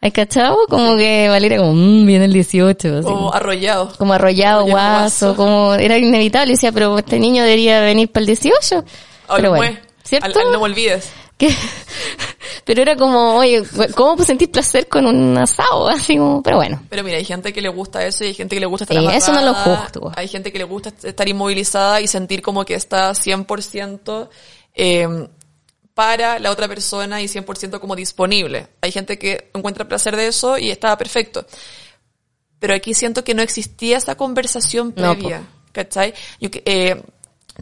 [0.02, 0.58] ¿Has cachado?
[0.68, 2.98] Como que Valeria como, mmm, viene el 18.
[2.98, 3.08] así.
[3.08, 3.94] O arrollado.
[3.98, 6.52] como arrollado, guaso, como era inevitable.
[6.52, 8.84] Y decía, pero este niño debería venir para el 18.
[9.30, 9.91] Al Pero bueno.
[10.20, 10.40] ¿Cierto?
[10.40, 11.10] Al, al no me olvides.
[12.66, 13.64] Pero era como, oye,
[13.96, 15.88] ¿cómo sentís placer con un asado?
[15.90, 16.82] Así como, pero bueno.
[16.90, 18.98] Pero mira, hay gente que le gusta eso y hay gente que le gusta estar
[18.98, 19.88] Sí, eso no lo amarrada.
[19.92, 20.12] juzgo.
[20.16, 24.30] Hay gente que le gusta estar inmovilizada y sentir como que está 100%
[24.76, 25.28] eh,
[25.96, 28.68] para la otra persona y 100% como disponible.
[28.82, 31.46] Hay gente que encuentra placer de eso y está perfecto.
[32.60, 35.42] Pero aquí siento que no existía esa conversación No, previa.
[35.72, 36.14] ¿Cachai?
[36.40, 37.02] Yo que- eh,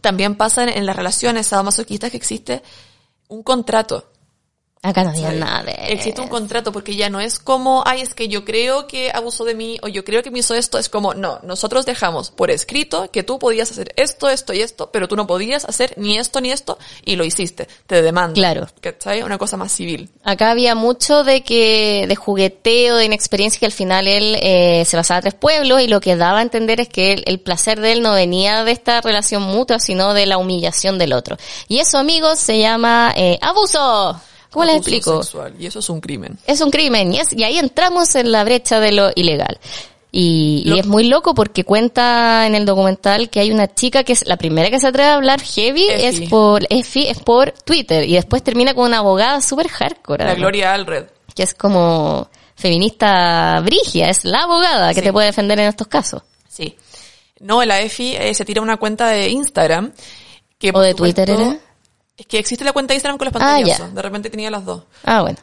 [0.01, 2.61] también pasa en, las relaciones sadomasoquistas que existe
[3.27, 4.11] un contrato.
[4.81, 5.39] Acá no había ¿sabes?
[5.39, 8.87] nada de Existe un contrato porque ya no es como, ay, es que yo creo
[8.87, 10.77] que abusó de mí o yo creo que me hizo esto.
[10.77, 14.89] Es como, no, nosotros dejamos por escrito que tú podías hacer esto, esto y esto,
[14.91, 17.67] pero tú no podías hacer ni esto ni esto y lo hiciste.
[17.87, 18.35] Te demandan.
[18.35, 18.67] Claro.
[18.79, 19.21] ¿Cachai?
[19.21, 20.09] Una cosa más civil.
[20.23, 24.95] Acá había mucho de que, de jugueteo, de inexperiencia, que al final él eh, se
[24.95, 27.81] basaba en tres pueblos y lo que daba a entender es que él- el placer
[27.81, 31.35] de él no venía de esta relación mutua, sino de la humillación del otro.
[31.67, 34.21] Y eso, amigos, se llama eh, abuso.
[34.51, 35.21] ¿Cómo les explico?
[35.23, 35.53] sexual.
[35.59, 36.37] Y eso es un crimen.
[36.47, 39.59] Es un crimen y, es, y ahí entramos en la brecha de lo ilegal.
[40.11, 44.13] Y, y es muy loco porque cuenta en el documental que hay una chica que
[44.13, 46.23] es la primera que se atreve a hablar heavy Effie.
[46.23, 50.25] es por Effie, es por Twitter y después termina con una abogada súper hardcore.
[50.25, 51.05] La Gloria Alred.
[51.35, 55.05] Que es como feminista brigia, es la abogada que Sí.
[55.05, 56.23] te puede defender en estos casos.
[56.47, 56.75] Sí.
[57.39, 59.93] No, la EFI eh, se tira una cuenta de Instagram.
[60.57, 61.57] Que ¿O de Twitter era?
[62.19, 63.87] Es que existe la cuenta de Instagram con los Ah, pantallazos.
[63.89, 63.93] ya.
[63.93, 64.83] De repente tenía las dos.
[65.03, 65.37] Ah, bueno.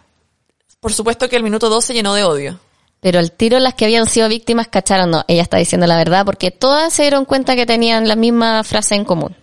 [0.79, 2.61] Por supuesto que el minuto 2 se llenó de odio.
[3.01, 6.25] Pero al tiro las que habían sido víctimas cacharon, no, ella está diciendo la verdad
[6.25, 9.35] porque todas se dieron cuenta que tenían la misma frase en común.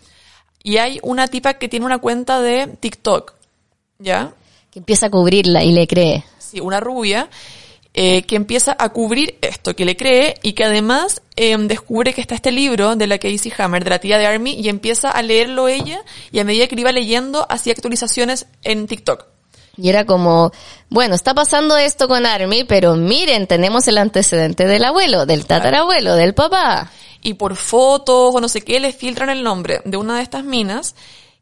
[0.63, 3.33] Y hay una tipa que tiene una cuenta de TikTok,
[3.99, 4.33] ¿ya?
[4.71, 6.23] Que empieza a cubrirla y le cree.
[6.39, 7.29] Sí, una rubia,
[7.95, 12.21] eh, que empieza a cubrir esto, que le cree y que además eh, descubre que
[12.21, 15.21] está este libro de la Casey Hammer, de la tía de Army, y empieza a
[15.21, 16.01] leerlo ella
[16.31, 19.27] y a medida que lo iba leyendo hacía actualizaciones en TikTok.
[19.77, 20.51] Y era como,
[20.89, 26.15] bueno, está pasando esto con Army, pero miren, tenemos el antecedente del abuelo, del tatarabuelo,
[26.15, 26.91] del papá.
[27.21, 30.43] y por fotos o no sé qué le filtran el nombre de una de estas
[30.43, 30.93] minas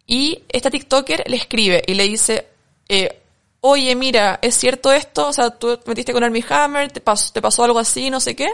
[0.05, 2.45] y esta TikToker le escribe y le dice,
[2.89, 3.20] eh,
[3.61, 5.27] oye, mira, ¿es cierto esto?
[5.27, 8.19] O sea, tú te metiste con Armie Hammer, te pasó, te pasó algo así, no
[8.19, 8.49] sé qué.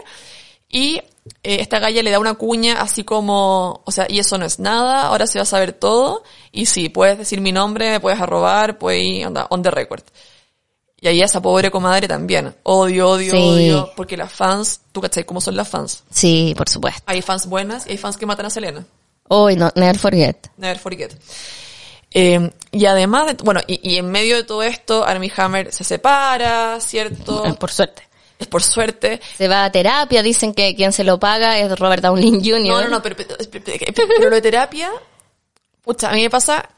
[0.70, 0.96] Y
[1.42, 4.58] eh, esta galla le da una cuña así como, o sea, y eso no es
[4.58, 6.22] nada, ahora se va a saber todo.
[6.52, 10.02] Y sí, puedes decir mi nombre, me puedes arrobar, puedes ir onda, on the record.
[11.00, 12.54] Y ahí esa pobre comadre también.
[12.64, 13.36] Odio, odio, Sí.
[13.36, 13.92] odio.
[13.96, 16.02] Porque las fans, tú cachai cómo son las fans.
[16.10, 17.02] Sí, por supuesto.
[17.06, 18.84] Hay fans buenas y hay fans que matan a Selena.
[19.28, 20.48] Hoy no, never forget.
[20.56, 21.12] Never forget.
[22.12, 25.84] Eh, y además, de- bueno, y, y en medio de todo esto, Armie Hammer se
[25.84, 27.44] separa, ¿cierto?
[27.46, 28.02] Eh, Por suerte.
[28.38, 29.20] Es por suerte.
[29.36, 32.60] Se va a terapia, dicen que quien se lo paga es Robert Downey Jr.
[32.68, 34.90] No, no, no, pero, pero, pero- pero lo de terapia,
[35.82, 36.68] pucha, a mí me pasa,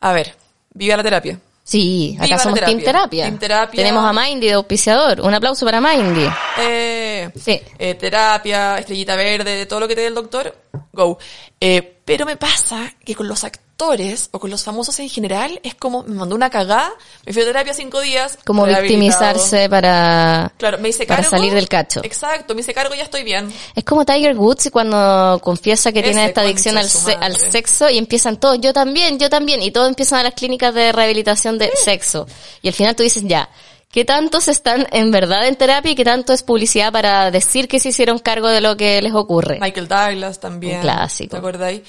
[0.00, 0.34] a ver,
[0.74, 1.40] viva la terapia.
[1.64, 2.78] Sí, acá somos Team.
[2.80, 3.24] Terapia.
[3.24, 3.76] Team Terapia.
[3.82, 5.20] Tenemos a Mindy de auspiciador.
[5.22, 6.28] Un aplauso para Mindy.
[6.60, 7.60] Eh, Sí.
[7.78, 10.54] eh, terapia, estrellita verde, todo lo que te dé el doctor,
[10.92, 11.18] go.
[11.58, 15.74] Eh, pero me pasa que con los actores o con los famosos en general es
[15.74, 16.90] como me mandó una cagada,
[17.26, 18.38] me fui a terapia cinco días.
[18.44, 21.36] Como victimizarse para, Claro, me hice para cargo.
[21.36, 22.00] salir del cacho.
[22.02, 23.52] Exacto, me hice cargo y ya estoy bien.
[23.74, 27.98] Es como Tiger Woods cuando confiesa que tiene esta adicción al, se- al sexo y
[27.98, 31.70] empiezan todos, yo también, yo también, y todos empiezan a las clínicas de rehabilitación de
[31.76, 32.26] sexo.
[32.62, 33.48] Y al final tú dices, ya,
[33.92, 37.78] ¿qué tantos están en verdad en terapia y qué tanto es publicidad para decir que
[37.78, 39.58] se hicieron cargo de lo que les ocurre?
[39.60, 40.76] Michael Douglas también.
[40.76, 41.32] Un clásico.
[41.32, 41.82] ¿Te acordáis?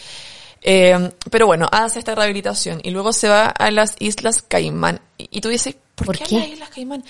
[0.62, 5.00] Eh, pero bueno, hace esta rehabilitación y luego se va a las Islas Caimán.
[5.18, 7.04] Y, y tú dices, ¿por, ¿Por qué, las Islas Caimán?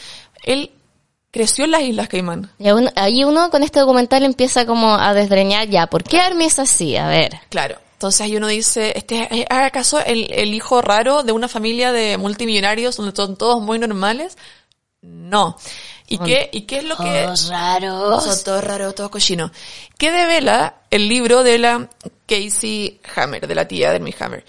[0.44, 0.72] Él
[1.32, 2.52] creció en las Islas Caimán.
[2.60, 6.46] Y aún- ahí uno con este documental empieza como a desdreñar, ya, ¿por qué Army
[6.46, 6.96] es así?
[6.98, 7.40] A ver.
[7.50, 7.78] Claro.
[7.94, 12.18] Entonces ahí uno dice, ¿este es acaso el, el hijo raro de una familia de
[12.18, 14.38] multimillonarios donde son todos muy normales?
[15.02, 15.58] No.
[16.08, 17.28] ¿Y qué, ¿Y qué es lo que...?
[17.50, 18.24] raros.
[18.24, 19.52] Son todos raros, todos cochinos.
[19.98, 21.90] ¿Qué devela el libro de la
[22.28, 24.44] Casey Hammer, de la tía de mi Hammer.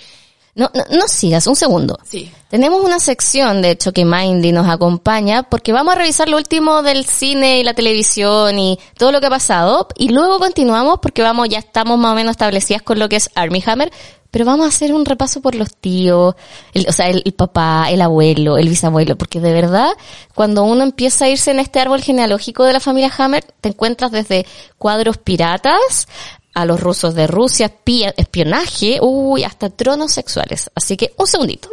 [0.58, 1.96] No, no, no sigas, un segundo.
[2.02, 2.32] Sí.
[2.50, 6.82] Tenemos una sección, de hecho, que Mindy nos acompaña porque vamos a revisar lo último
[6.82, 11.22] del cine y la televisión y todo lo que ha pasado y luego continuamos porque
[11.22, 13.92] vamos, ya estamos más o menos establecidas con lo que es Army Hammer,
[14.30, 16.34] pero vamos a hacer un repaso por los tíos,
[16.74, 19.90] el, o sea, el, el papá, el abuelo, el bisabuelo, porque de verdad,
[20.34, 24.10] cuando uno empieza a irse en este árbol genealógico de la familia Hammer, te encuentras
[24.10, 24.44] desde
[24.76, 26.08] cuadros piratas
[26.54, 27.72] a los rusos de Rusia,
[28.16, 30.70] espionaje, uy, hasta tronos sexuales.
[30.74, 31.68] Así que un segundito.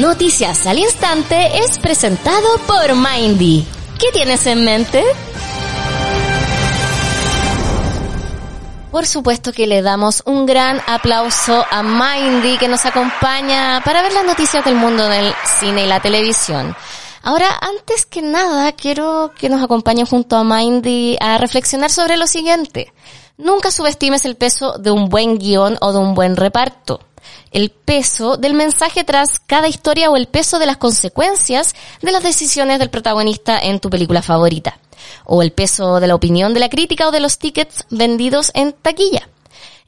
[0.00, 3.66] Noticias al instante es presentado por Mindy.
[3.98, 5.02] ¿Qué tienes en mente?
[8.90, 14.12] Por supuesto que le damos un gran aplauso a Mindy que nos acompaña para ver
[14.12, 16.74] las noticias del mundo del cine y la televisión.
[17.22, 22.26] Ahora, antes que nada, quiero que nos acompañe junto a Mindy a reflexionar sobre lo
[22.26, 22.92] siguiente.
[23.36, 27.00] Nunca subestimes el peso de un buen guion o de un buen reparto.
[27.50, 32.22] El peso del mensaje tras cada historia o el peso de las consecuencias de las
[32.22, 34.78] decisiones del protagonista en tu película favorita.
[35.24, 38.72] O el peso de la opinión de la crítica o de los tickets vendidos en
[38.72, 39.28] taquilla.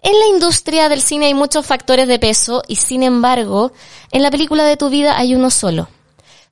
[0.03, 3.73] En la industria del cine hay muchos factores de peso y sin embargo,
[4.11, 5.89] en la película de tu vida hay uno solo.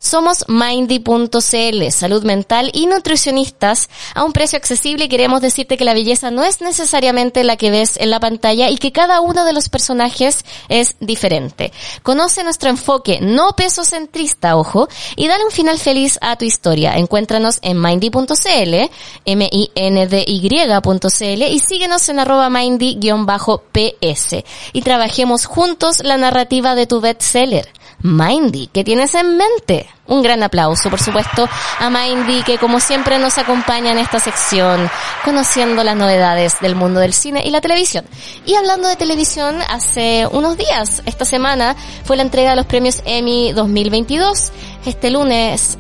[0.01, 6.31] Somos Mindy.cl, salud mental y nutricionistas a un precio accesible queremos decirte que la belleza
[6.31, 9.69] no es necesariamente la que ves en la pantalla y que cada uno de los
[9.69, 11.73] personajes es diferente.
[12.05, 16.97] Conoce nuestro enfoque no pesocentrista, ojo, y dale un final feliz a tu historia.
[16.97, 18.91] Encuéntranos en Mindy.cl,
[19.25, 27.69] M-I-N-D-Y.cl y síguenos en arroba Mindy-PS y trabajemos juntos la narrativa de tu bestseller.
[28.01, 29.89] Mindy, ¿qué tienes en mente?
[30.07, 31.49] Un gran aplauso, por supuesto,
[31.81, 34.89] a Mindy, que como siempre nos acompaña en esta sección,
[35.25, 38.05] conociendo las novedades del mundo del cine y la televisión.
[38.47, 43.03] Y hablando de televisión, hace unos días, esta semana, fue la entrega de los premios
[43.05, 44.53] Emmy 2022.
[44.87, 45.77] Este lunes,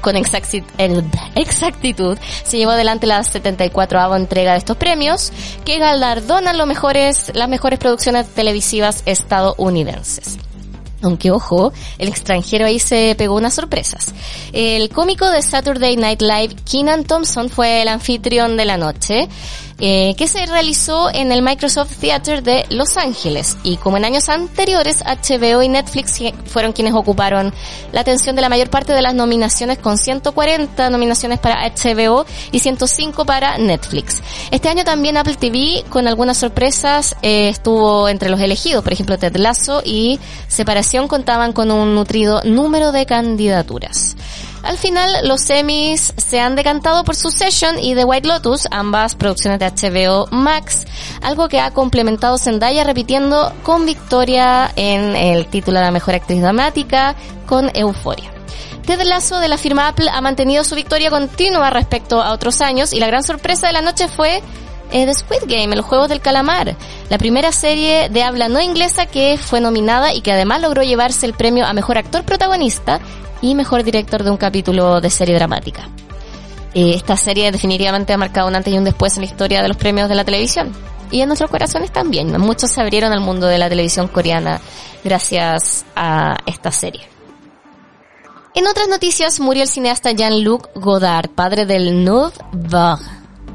[0.00, 5.30] con exactitud, se llevó adelante la 74 entrega de estos premios,
[5.64, 10.38] que galardonan los mejores, las mejores producciones televisivas estadounidenses.
[11.02, 14.12] Aunque ojo, el extranjero ahí se pegó unas sorpresas.
[14.52, 19.28] El cómico de Saturday Night Live, Keenan Thompson, fue el anfitrión de la noche,
[19.80, 23.56] eh, que se realizó en el Microsoft Theater de Los Ángeles.
[23.62, 27.52] Y como en años anteriores, HBO y Netflix fueron quienes ocuparon
[27.92, 32.58] la atención de la mayor parte de las nominaciones, con 140 nominaciones para HBO y
[32.58, 34.22] 105 para Netflix.
[34.50, 38.84] Este año también Apple TV, con algunas sorpresas, eh, estuvo entre los elegidos.
[38.84, 44.16] Por ejemplo, Ted Lasso y Separación contaban con un nutrido número de candidaturas.
[44.62, 49.58] Al final, los Emmys se han decantado por Succession y The White Lotus, ambas producciones
[49.58, 50.84] de HBO Max,
[51.22, 56.42] algo que ha complementado Zendaya repitiendo con victoria en el título de la mejor actriz
[56.42, 57.14] dramática
[57.46, 58.30] con Euforia.
[58.86, 62.92] Ted Lasso de la firma Apple ha mantenido su victoria continua respecto a otros años
[62.92, 64.42] y la gran sorpresa de la noche fue
[64.90, 66.76] eh, The Squid Game, el juego del calamar,
[67.08, 71.24] la primera serie de habla no inglesa que fue nominada y que además logró llevarse
[71.24, 73.00] el premio a mejor actor protagonista
[73.40, 75.88] y mejor director de un capítulo de serie dramática.
[76.74, 79.68] Eh, esta serie definitivamente ha marcado un antes y un después en la historia de
[79.68, 80.72] los premios de la televisión.
[81.10, 82.30] Y en nuestros corazones también.
[82.40, 84.60] Muchos se abrieron al mundo de la televisión coreana
[85.02, 87.08] gracias a esta serie.
[88.54, 93.04] En otras noticias murió el cineasta Jean-Luc Godard, padre del Nouveau Vague.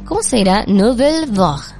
[0.05, 0.63] ¿Cómo se dirá?
[0.67, 1.74] Nouvelle Vague.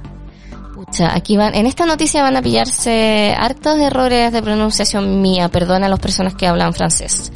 [0.76, 5.86] Pucha, aquí van, en esta noticia van a pillarse hartos errores de pronunciación mía, perdona
[5.86, 7.32] a las personas que hablan francés.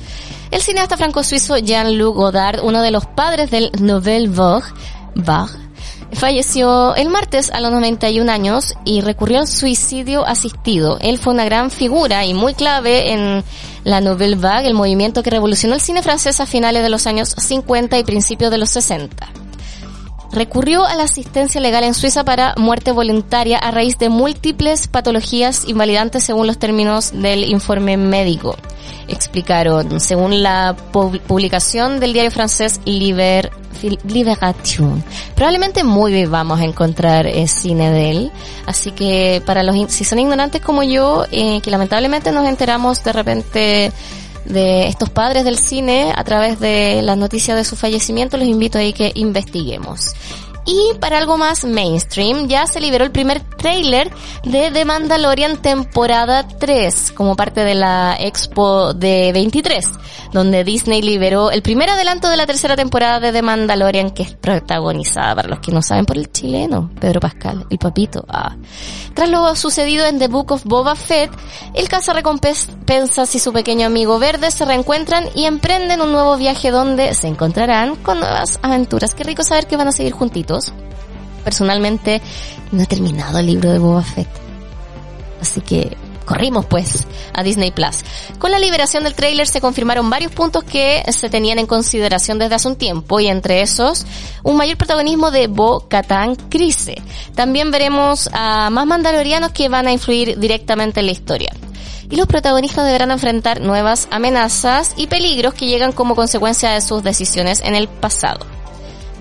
[0.50, 4.66] El cineasta franco-suizo Jean-Luc Godard, uno de los padres del Nouvelle Vague,
[5.14, 5.54] Vague,
[6.12, 10.98] falleció el martes a los 91 años y recurrió al suicidio asistido.
[11.00, 13.42] Él fue una gran figura y muy clave en
[13.84, 17.34] la Nouvelle Vague, el movimiento que revolucionó el cine francés a finales de los años
[17.38, 19.32] 50 y principios de los 60
[20.32, 25.66] recurrió a la asistencia legal en Suiza para muerte voluntaria a raíz de múltiples patologías
[25.66, 28.56] invalidantes según los términos del informe médico.
[29.08, 33.50] Explicaron, según la pu- publicación del diario francés Liber,
[34.06, 35.02] Libération.
[35.34, 38.32] Probablemente muy bien vamos a encontrar eh, cine de él.
[38.66, 43.12] Así que para los, si son ignorantes como yo, eh, que lamentablemente nos enteramos de
[43.12, 43.92] repente
[44.44, 48.78] de estos padres del cine a través de las noticias de su fallecimiento, los invito
[48.78, 50.14] ahí que investiguemos.
[50.66, 54.10] Y para algo más mainstream, ya se liberó el primer tráiler
[54.44, 59.88] de The Mandalorian temporada 3, como parte de la Expo de 23,
[60.32, 64.32] donde Disney liberó el primer adelanto de la tercera temporada de The Mandalorian, que es
[64.34, 68.24] protagonizada, para los que no saben, por el chileno, Pedro Pascal, el papito.
[68.28, 68.54] Ah.
[69.14, 71.30] Tras lo sucedido en The Book of Boba Fett,
[71.74, 77.14] el cazarrecompensas y su pequeño amigo verde se reencuentran y emprenden un nuevo viaje donde
[77.14, 79.14] se encontrarán con nuevas aventuras.
[79.14, 80.49] Qué rico saber que van a seguir juntitos.
[81.44, 82.20] Personalmente
[82.72, 84.28] no he terminado el libro de Boba Fett.
[85.40, 85.96] Así que
[86.30, 88.04] corrimos pues a Disney Plus.
[88.38, 92.54] Con la liberación del tráiler se confirmaron varios puntos que se tenían en consideración desde
[92.54, 94.06] hace un tiempo y entre esos
[94.44, 97.02] un mayor protagonismo de Bo Katan Crise.
[97.34, 101.52] También veremos a más mandalorianos que van a influir directamente en la historia.
[102.08, 107.02] Y los protagonistas deberán enfrentar nuevas amenazas y peligros que llegan como consecuencia de sus
[107.02, 108.59] decisiones en el pasado.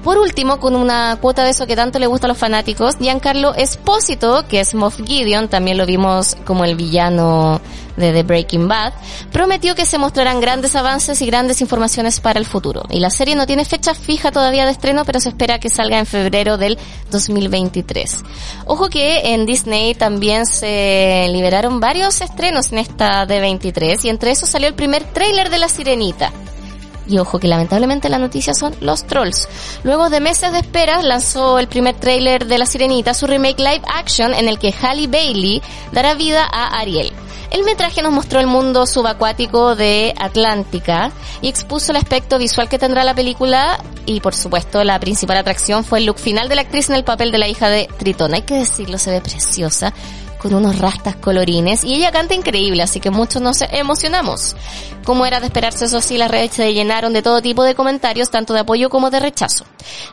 [0.04, 3.54] Por último, con una cuota de eso que tanto le gusta a los fanáticos, Giancarlo
[3.54, 7.60] Espósito, que es Moff Gideon, también lo vimos como el villano
[7.98, 8.94] de The Breaking Bad,
[9.32, 12.84] prometió que se mostrarán grandes avances y grandes informaciones para el futuro.
[12.90, 16.00] Y la serie no tiene fecha fija todavía de estreno, pero se espera que salga
[16.00, 16.80] en febrero del
[17.12, 18.24] 2023.
[18.66, 24.50] Ojo que en Disney también se liberaron varios estrenos en esta D23 y entre esos
[24.50, 26.32] salió el primer tráiler de La Sirenita.
[27.10, 29.50] Y ojo que lamentablemente la noticia son los trolls.
[29.84, 33.82] Luego de meses de espera lanzó el primer tráiler de La Sirenita, su remake live
[33.92, 37.12] action en el que Halle Bailey dará vida a Ariel.
[37.52, 42.78] El metraje nos mostró el mundo subacuático de Atlántica y expuso el aspecto visual que
[42.78, 46.62] tendrá la película y por supuesto la principal atracción fue el look final de la
[46.62, 48.36] actriz en el papel de la hija de Tritón.
[48.36, 49.94] Hay que decirlo, se ve preciosa
[50.40, 54.56] con unos rastas colorines y ella canta increíble, así que muchos nos emocionamos.
[55.04, 58.30] Como era de esperarse, eso sí, las redes se llenaron de todo tipo de comentarios,
[58.30, 59.66] tanto de apoyo como de rechazo.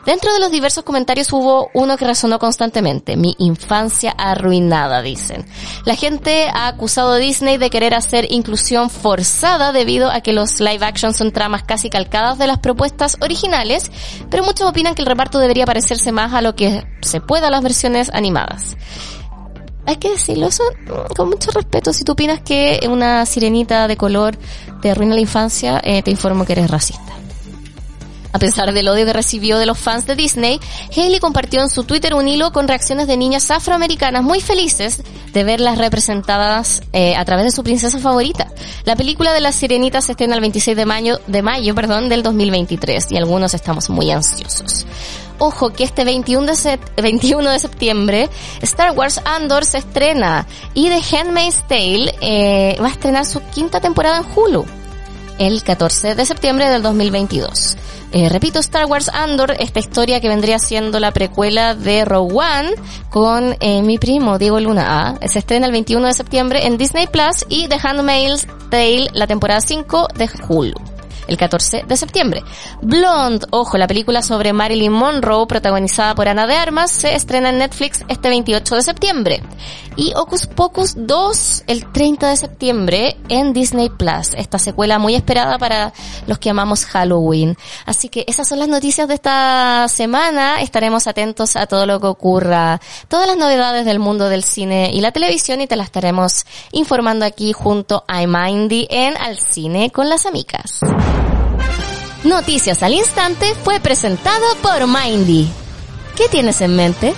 [0.05, 5.45] Dentro de los diversos comentarios hubo uno que resonó constantemente, mi infancia arruinada, dicen.
[5.85, 10.59] La gente ha acusado a Disney de querer hacer inclusión forzada debido a que los
[10.59, 13.91] live action son tramas casi calcadas de las propuestas originales,
[14.29, 17.51] pero muchos opinan que el reparto debería parecerse más a lo que se pueda a
[17.51, 18.75] las versiones animadas
[19.87, 20.63] hay que decirlo eso
[21.15, 21.93] con mucho respeto.
[21.93, 24.37] Si tú opinas que una sirenita de color
[24.81, 27.03] te arruina la infancia, eh, te informo que eres racista.
[28.33, 30.59] A pesar del odio que recibió de los fans de Disney,
[30.95, 35.43] Haley compartió en su Twitter un hilo con reacciones de niñas afroamericanas muy felices de
[35.45, 38.51] verlas representadas eh, a través de su princesa favorita.
[38.83, 42.23] La película de la sirenita se estrena el 26 de mayo, de mayo perdón, del
[42.23, 44.85] 2023 y algunos estamos muy ansiosos
[45.39, 48.29] ojo que este 21 de, 21 de septiembre
[48.61, 53.79] Star Wars Andor se estrena y The Handmaid's Tale eh, va a estrenar su quinta
[53.79, 54.65] temporada en Hulu
[55.39, 57.77] el 14 de septiembre del 2022.
[58.11, 62.71] Eh, repito, Star Wars Andor, esta historia que vendría siendo la precuela de Rogue One
[63.09, 65.27] con eh, mi primo Diego Luna A.
[65.27, 69.61] Se estrena el 21 de septiembre en Disney Plus y The Handmaid's Tale, la temporada
[69.61, 70.96] 5 de Hulu
[71.27, 72.43] el 14 de septiembre.
[72.81, 77.59] Blonde, ojo, la película sobre Marilyn Monroe, protagonizada por Ana de Armas, se estrena en
[77.59, 79.43] Netflix este 28 de septiembre.
[79.95, 84.35] Y Ocus Pocus 2, el 30 de septiembre, en Disney Plus.
[84.35, 85.91] Esta secuela muy esperada para
[86.27, 87.57] los que amamos Halloween.
[87.85, 90.61] Así que esas son las noticias de esta semana.
[90.61, 95.01] Estaremos atentos a todo lo que ocurra, todas las novedades del mundo del cine y
[95.01, 100.09] la televisión y te las estaremos informando aquí junto a Mindy en Al Cine con
[100.09, 100.81] las Amigas.
[102.27, 105.47] Noticias al Instante fue presentado por Mindy.
[106.17, 107.13] ¿Qué tienes en mente?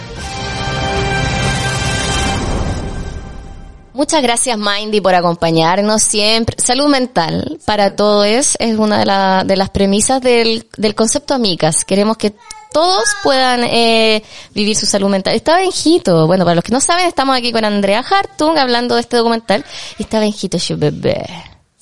[3.93, 6.57] Muchas gracias Mindy por acompañarnos siempre.
[6.59, 8.27] Salud mental para todos
[8.59, 10.63] es una de, las premisas del,
[10.95, 11.85] concepto Amigas.
[11.85, 12.35] Queremos que
[12.71, 14.21] todos puedan eh,
[14.53, 15.33] vivir su salud mental.
[15.33, 16.27] Está Benjito.
[16.27, 19.65] Bueno, para los que no saben, estamos aquí con Andrea Hartung hablando de este documental.
[19.97, 21.25] Está Benjito, su bebé.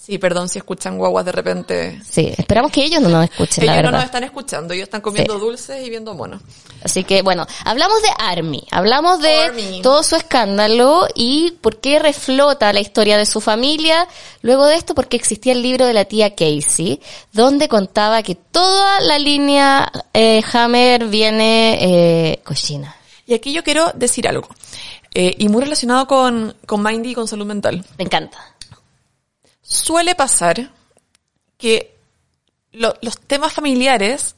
[0.08, 2.02] Sí, perdón si escuchan guaguas de repente.
[2.10, 3.92] Sí, esperamos que ellos no nos escuchen, ellos la verdad.
[3.92, 6.42] no nos están escuchando, ellos están comiendo dulces y viendo monos.
[6.82, 12.72] Así que, bueno, hablamos de Army, hablamos de todo su escándalo y por qué reflota
[12.72, 14.08] la historia de su familia.
[14.42, 17.02] Luego de esto, porque existía el libro de la tía Casey,
[17.34, 22.96] donde contaba que toda la línea eh, Hammer viene eh, cochina.
[23.26, 24.48] Y aquí yo quiero decir algo,
[25.14, 27.84] eh, y muy relacionado con, con Mindy y con salud mental.
[27.98, 28.57] Me encanta
[29.68, 30.72] suele pasar
[31.58, 31.96] que
[32.72, 34.36] los temas familiares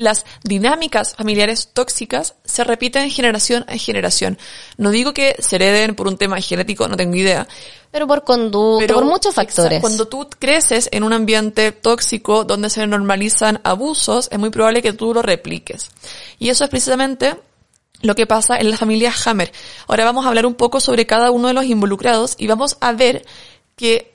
[0.00, 4.38] las dinámicas familiares tóxicas se repiten generación a generación.
[4.78, 7.46] No digo que se hereden por un tema genético, no tengo idea.
[7.90, 9.80] Pero por conducta, por muchos factores.
[9.82, 14.94] Cuando tú creces en un ambiente tóxico donde se normalizan abusos, es muy probable que
[14.94, 15.90] tú lo repliques.
[16.38, 17.36] Y eso es precisamente
[18.00, 19.52] lo que pasa en la familia Hammer.
[19.86, 22.92] Ahora vamos a hablar un poco sobre cada uno de los involucrados y vamos a
[22.92, 23.26] ver
[23.76, 24.09] que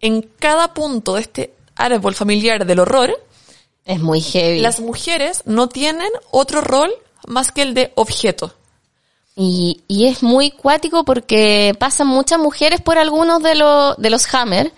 [0.00, 3.14] en cada punto de este árbol familiar del horror,
[3.84, 4.60] Es muy heavy.
[4.60, 6.92] las mujeres no tienen otro rol
[7.26, 8.52] más que el de objeto.
[9.36, 14.32] Y, y es muy cuático porque pasan muchas mujeres por algunos de los, de los
[14.32, 14.72] Hammer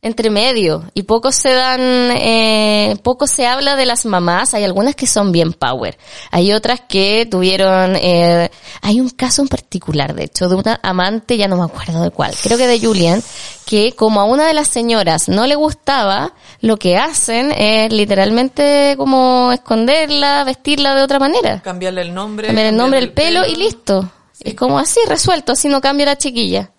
[0.00, 4.54] entre medio y poco se dan, eh, poco se habla de las mamás.
[4.54, 5.98] Hay algunas que son bien power.
[6.30, 8.48] Hay otras que tuvieron, eh,
[8.80, 12.10] hay un caso en particular, de hecho, de una amante, ya no me acuerdo de
[12.10, 13.22] cuál, creo que de Julian,
[13.66, 18.94] que como a una de las señoras no le gustaba, lo que hacen es literalmente
[18.96, 21.60] como esconderla, vestirla de otra manera.
[21.60, 22.46] Cambiarle el nombre.
[22.46, 24.12] Cambiar el nombre, el cambiarle pelo y listo.
[24.40, 26.70] Es como así, resuelto, así no cambia la chiquilla.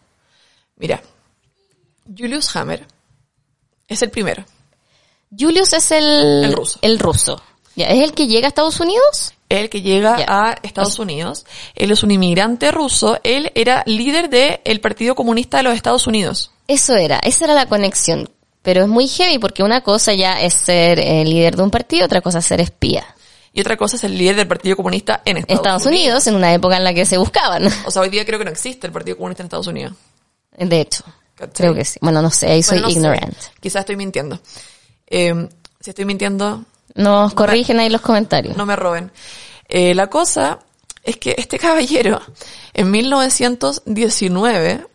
[0.78, 1.02] Mira,
[2.18, 2.88] Julius Hammer
[3.90, 4.46] es el primero.
[5.38, 6.46] Julius es el...
[6.46, 6.80] El ruso.
[6.82, 7.42] El ruso.
[7.76, 9.34] Ya, ¿Es el que llega a Estados Unidos?
[9.50, 11.46] El que llega a Estados Unidos.
[11.76, 13.20] Él es un inmigrante ruso.
[13.24, 16.52] Él era líder del Partido Comunista de los Estados Unidos.
[16.68, 18.30] Eso era, esa era la conexión.
[18.62, 22.06] Pero es muy heavy porque una cosa ya es ser eh, líder de un partido,
[22.06, 23.16] otra cosa es ser espía.
[23.54, 26.54] Y otra cosa es el líder del Partido Comunista en Estados, Estados Unidos, en una
[26.54, 27.68] época en la que se buscaban.
[27.86, 29.94] O sea, hoy día creo que no existe el Partido Comunista en Estados Unidos.
[30.56, 31.04] De hecho,
[31.40, 31.54] ¿Cachai?
[31.54, 31.98] creo que sí.
[32.02, 33.00] Bueno, no sé, ahí soy Bueno, no sé.
[33.00, 33.38] ignorant.
[33.62, 34.40] Quizás estoy mintiendo.
[35.08, 35.48] Eh,
[35.80, 36.64] si estoy mintiendo,
[36.96, 38.56] Nos corrigen ahí los comentarios.
[38.58, 39.12] no me roben.
[39.68, 40.60] Eh, la cosa
[41.04, 42.22] es que este caballero,
[42.74, 44.86] en 1919,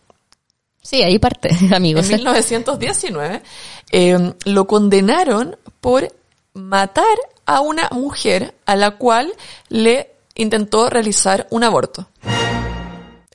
[0.83, 2.11] Sí, ahí parte, amigos.
[2.11, 3.43] en 1919,
[3.91, 6.13] eh, lo condenaron por
[6.53, 7.05] matar
[7.47, 9.33] a una mujer a la cual
[9.71, 12.07] le intentó realizar un aborto.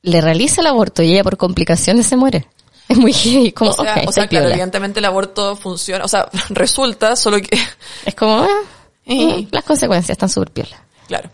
[0.04, 2.48] Le realiza el aborto y ella por complicaciones se muere.
[2.90, 6.08] Es muy heavy, como, O sea, ok, o sea claro, evidentemente el aborto funciona, o
[6.10, 7.58] sea, resulta, solo que,
[8.06, 8.46] Es como,
[9.06, 10.84] Y- mm, las consecuencias están súper piola.
[11.08, 11.30] claro.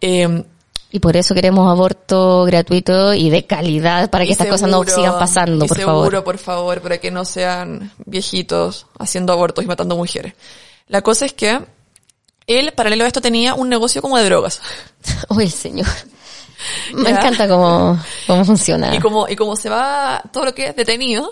[0.00, 0.44] Eh,
[0.90, 4.94] Y por eso queremos aborto gratuito y de calidad para que estas cosas no seguro-
[4.94, 6.24] sigan pasando, y por seguro, favor.
[6.24, 10.34] por favor, para que no sean viejitos haciendo abortos y matando mujeres.
[10.88, 11.60] La cosa es que
[12.46, 14.60] él, paralelo a esto, tenía un negocio como de drogas.
[15.28, 15.86] Uy, el señor.
[16.94, 17.16] Me Ya.
[17.16, 18.94] encanta cómo, cómo funciona.
[18.94, 21.30] Y como, y como se va todo lo que es detenido,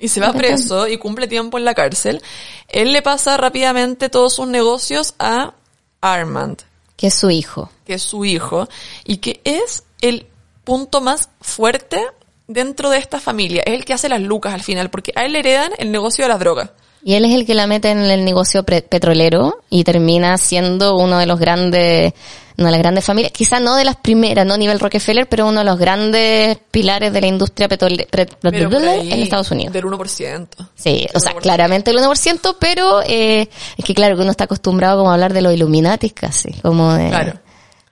[0.00, 2.20] y se va preso y cumple tiempo en la cárcel,
[2.68, 5.54] él le pasa rápidamente todos sus negocios a
[6.00, 6.62] Armand,
[6.96, 7.70] Que es su hijo.
[7.86, 8.68] que es su hijo,
[9.04, 10.26] y que es el
[10.64, 12.04] punto más fuerte
[12.46, 13.62] dentro de esta familia.
[13.64, 16.24] Es el que hace las lucas al final, porque a él le heredan el negocio
[16.24, 16.70] de las drogas.
[17.06, 20.96] Y él es el que la mete en el negocio pre- petrolero y termina siendo
[20.96, 22.14] uno de los grandes,
[22.56, 25.46] una de las grandes familias, quizá no de las primeras, no a nivel Rockefeller, pero
[25.46, 29.74] uno de los grandes pilares de la industria petrolera en Estados Unidos.
[29.74, 30.48] Del 1%.
[30.74, 31.40] Sí, o sea, 1%.
[31.42, 35.34] claramente el 1%, pero eh, es que claro que uno está acostumbrado como a hablar
[35.34, 37.08] de los Illuminati casi, como de...
[37.10, 37.34] Claro.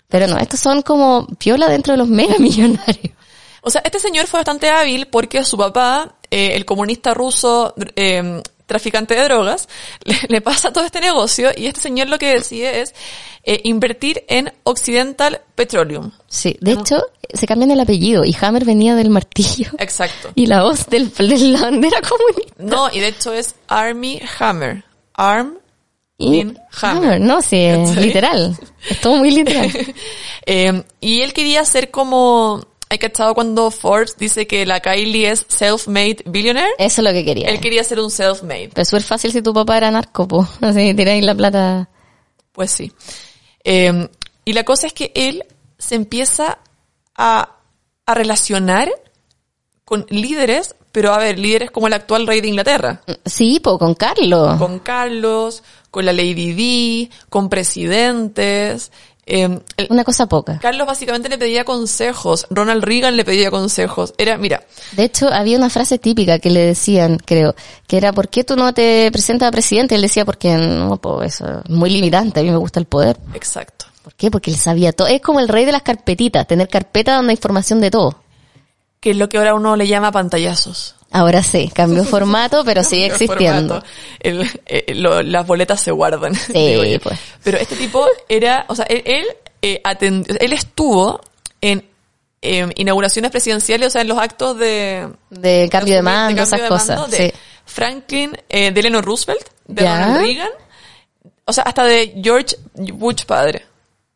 [0.09, 3.13] Pero no, estos son como piola dentro de los mega millonarios.
[3.63, 8.43] O sea, este señor fue bastante hábil porque su papá, eh, el comunista ruso, eh,
[8.73, 9.69] traficante de drogas,
[10.05, 12.95] le, le pasa todo este negocio y este señor lo que decide es
[13.45, 16.13] eh, invertir en Occidental Petroleum.
[16.29, 17.03] Sí, de hecho,
[17.35, 19.73] se cambian el apellido y Hammer venía del martillo.
[19.79, 20.31] Exacto.
[20.37, 22.55] Y la voz del, de la bandera comunista.
[22.59, 24.85] No, y de hecho es Army Hammer.
[25.15, 25.59] Arm
[26.19, 27.21] in Hammer.
[27.21, 28.05] no, sí, es ¿Cachai?
[28.05, 28.57] literal.
[28.89, 29.71] Es todo muy literal.
[30.47, 35.47] Eh, y él quería ser como, hay cachado cuando Forbes dice que la Kylie es
[35.49, 36.73] self-made billionaire.
[36.79, 37.49] Eso es lo que quería.
[37.49, 38.71] Él quería ser un self-made.
[38.75, 40.47] Pero es súper fácil si tu papá era narco, po.
[40.61, 41.89] Así tiráis la plata.
[42.53, 42.93] Pues sí.
[43.65, 44.09] Eh,
[44.45, 45.45] y la cosa es que él
[45.79, 46.59] se empieza
[47.17, 47.57] a,
[48.05, 48.91] a relacionar
[49.85, 53.03] con líderes, pero a ver, líderes como el actual rey de Inglaterra.
[53.25, 54.59] Sí, po, con Carlos.
[54.59, 58.93] Con Carlos, con la Lady Di, con presidentes.
[59.25, 60.59] Eh, el- Una cosa poca.
[60.61, 62.47] Carlos básicamente le pedía consejos.
[62.51, 64.15] Ronald Reagan le pedía consejos.
[64.19, 67.55] Era, mira, De hecho, había una frase típica que le decían, creo,
[67.87, 69.95] que era, ¿por qué tú no te presentas a presidente?
[69.95, 73.17] Él decía, porque no, pues eso es muy limitante, a mí me gusta el poder.
[73.35, 73.87] exacto.
[74.03, 74.33] ¿Por qué?
[74.33, 75.07] Porque él sabía todo.
[75.07, 78.17] Es como el rey de las carpetitas, tener carpeta donde hay información de todo.
[78.99, 80.97] Que es lo que ahora uno le llama pantallazos.
[81.13, 83.83] Ahora sí, cambió formato, pero sigue existiendo.
[84.21, 86.35] El- eh, lo- las boletas se guardan.
[86.47, 86.99] Sí, digo yo.
[87.01, 87.19] pues.
[87.45, 89.27] Pero este tipo era, o sea, él, él,
[89.61, 91.21] eh, atendi- él estuvo
[91.61, 91.87] en
[92.41, 95.09] eh, inauguraciones presidenciales, o sea, en los actos de...
[95.31, 96.89] De cambio de mando, cambio esas de cosas.
[96.99, 97.39] mando de sí.
[97.67, 99.99] Franklin eh, Delano Roosevelt, de Ya.
[100.07, 100.49] Ronald Reagan,
[101.45, 103.65] O sea, hasta de George Bush padre.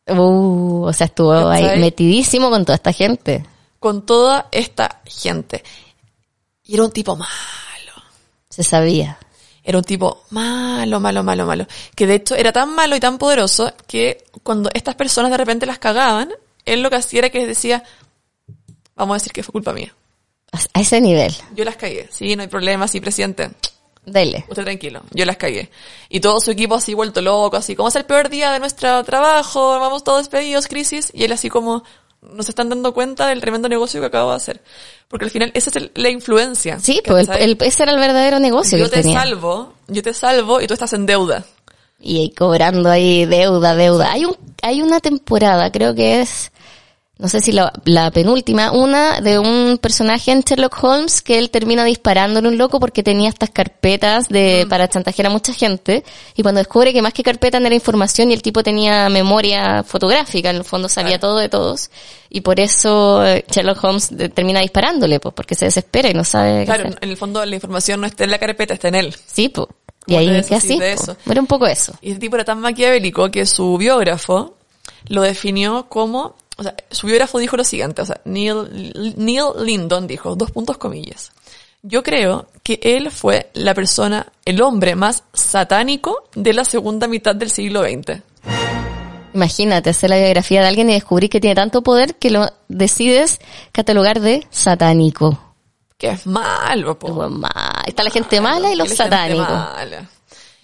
[0.09, 3.45] Uh, o sea, estuvo ahí metidísimo con toda esta gente.
[3.79, 5.63] Con toda esta gente.
[6.67, 7.93] Y era un tipo malo.
[8.49, 9.17] Se sabía.
[9.63, 11.67] Era un tipo malo, malo, malo, malo.
[11.95, 15.65] Que de hecho era tan malo y tan poderoso que cuando estas personas de repente
[15.65, 16.31] las cagaban,
[16.65, 17.83] él lo que hacía era que decía,
[18.95, 19.93] vamos a decir que fue culpa mía.
[20.51, 21.35] A a ese nivel.
[21.55, 22.07] Yo las cagué.
[22.11, 23.49] Sí, no hay problema, sí, presidente.
[24.05, 24.45] Dele.
[24.47, 25.69] Usted tranquilo, yo las cagué.
[26.07, 29.03] Y todo su equipo así vuelto loco, así como es el peor día de nuestro
[29.03, 31.11] trabajo, vamos todos despedidos, crisis.
[31.13, 31.83] Y él así como,
[32.33, 34.61] no se están dando cuenta del tremendo negocio que acabo de hacer.
[35.07, 36.79] Porque al final esa es el- la influencia.
[36.79, 39.19] Sí, pues el- ese era el verdadero negocio yo que te tenía.
[39.21, 41.45] salvo, yo te salvo y tú estás en deuda.
[41.99, 44.11] Y cobrando ahí deuda, deuda.
[44.11, 46.51] Hay un, hay una temporada, creo que es,
[47.19, 51.49] no sé si la, la penúltima, una de un personaje en Sherlock Holmes que él
[51.49, 54.69] termina disparándole un loco porque tenía estas carpetas de, Mm.
[54.69, 56.03] para chantajear a mucha gente.
[56.35, 60.49] Y cuando descubre que más que carpeta era información y el tipo tenía memoria fotográfica,
[60.51, 61.21] en el fondo sabía Claro.
[61.21, 61.89] todo de todos.
[62.29, 66.23] Y por eso eh, Sherlock Holmes de- termina disparándole, pues, porque se desespera y no
[66.23, 66.99] sabe qué Claro, hacer.
[67.01, 69.15] en el fondo la información no está en la carpeta, está en él.
[69.25, 69.67] Sí, pues.
[70.05, 70.79] Y ¿Cómo te ahí, ¿qué así?
[70.81, 71.17] eso?
[71.29, 71.93] Era un poco eso.
[72.01, 74.55] Y ese tipo era tan maquiavélico que su biógrafo
[75.07, 80.07] lo definió como, o sea, su biógrafo dijo lo siguiente, o sea, Neil, Neil Lindon
[80.07, 81.31] dijo, dos puntos comillas.
[81.83, 87.35] Yo creo que él fue la persona, el hombre más satánico de la segunda mitad
[87.35, 88.21] del siglo XX.
[89.33, 93.39] Imagínate hacer la biografía de alguien y descubrir que tiene tanto poder que lo decides
[93.71, 95.39] catalogar de satánico.
[95.97, 97.29] Que es malo, po.
[97.85, 99.47] Está la gente mala y los satánicos.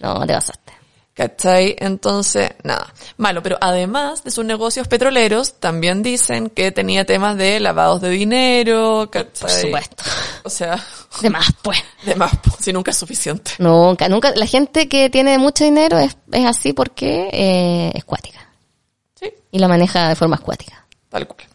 [0.00, 0.72] No, te pasaste.
[1.14, 1.76] ¿Cachai?
[1.78, 3.40] Entonces, nada, malo.
[3.40, 9.08] Pero además de sus negocios petroleros, también dicen que tenía temas de lavados de dinero,
[9.12, 9.40] ¿cachai?
[9.40, 10.04] Por supuesto.
[10.42, 10.84] O sea,
[11.22, 11.78] De más, pues.
[12.04, 13.52] de más, po, si nunca es suficiente.
[13.58, 14.32] Nunca, nunca.
[14.34, 18.40] La gente que tiene mucho dinero es, es así porque eh, es cuática.
[19.14, 20.84] Sí, Y la maneja de forma acuática.
[21.08, 21.46] tal cual.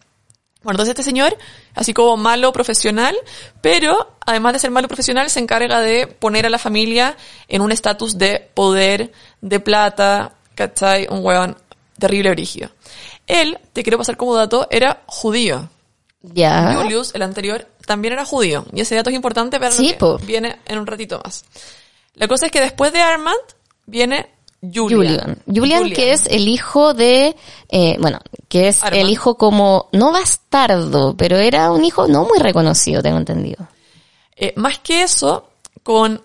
[0.62, 1.38] Bueno, entonces este señor,
[1.74, 3.16] así como malo profesional,
[3.62, 7.16] pero además de ser malo profesional, se encarga de poner a la familia
[7.48, 11.08] en un estatus de poder, de plata, ¿cachai?
[11.10, 11.58] Un hueón
[11.98, 12.70] terrible brígido.
[13.26, 15.70] Él, te quiero pasar como dato, era judío.
[16.22, 16.76] Ya.
[16.76, 18.66] Julius, el anterior, también era judío.
[18.74, 21.46] Y ese dato es importante para Sí, viene en un ratito más.
[22.16, 23.40] La cosa es que después de Armand
[23.86, 24.30] viene
[24.62, 24.90] Julian.
[24.90, 25.42] Julian.
[25.48, 27.36] Julian, que es el hijo de,
[27.70, 32.40] eh, bueno, que es el hijo como, no bastardo, pero era un hijo no muy
[32.40, 33.68] reconocido, tengo entendido.
[34.36, 35.50] Eh, más que eso,
[35.84, 36.22] con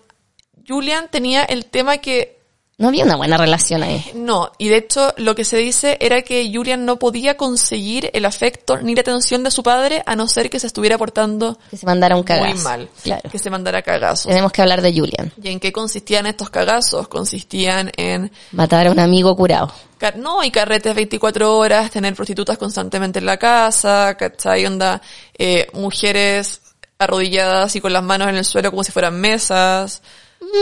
[0.67, 2.39] Julian tenía el tema que
[2.77, 4.11] No había una buena relación ahí.
[4.15, 8.25] no, y de hecho lo que se dice era que Julian no podía conseguir el
[8.25, 11.77] afecto ni la atención de su padre a no ser que se estuviera portando Que
[11.77, 12.53] se mandara un cagazo.
[12.53, 13.29] muy mal, Claro.
[13.31, 14.27] que se mandara cagazos.
[14.27, 15.31] Tenemos que hablar de Julian.
[15.41, 17.07] ¿Y en qué consistían estos cagazos?
[17.07, 19.71] Consistían en Matar a un amigo curado.
[20.17, 24.65] No, y carretes 24 horas, tener prostitutas constantemente en la casa, ¿cachai?
[24.65, 25.01] Onda,
[25.37, 26.61] eh, mujeres
[26.99, 30.01] arrodilladas y con las manos en el suelo como si fueran mesas.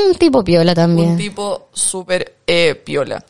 [0.09, 1.09] Un tipo piola también.
[1.11, 3.23] Un tipo súper eh, piola.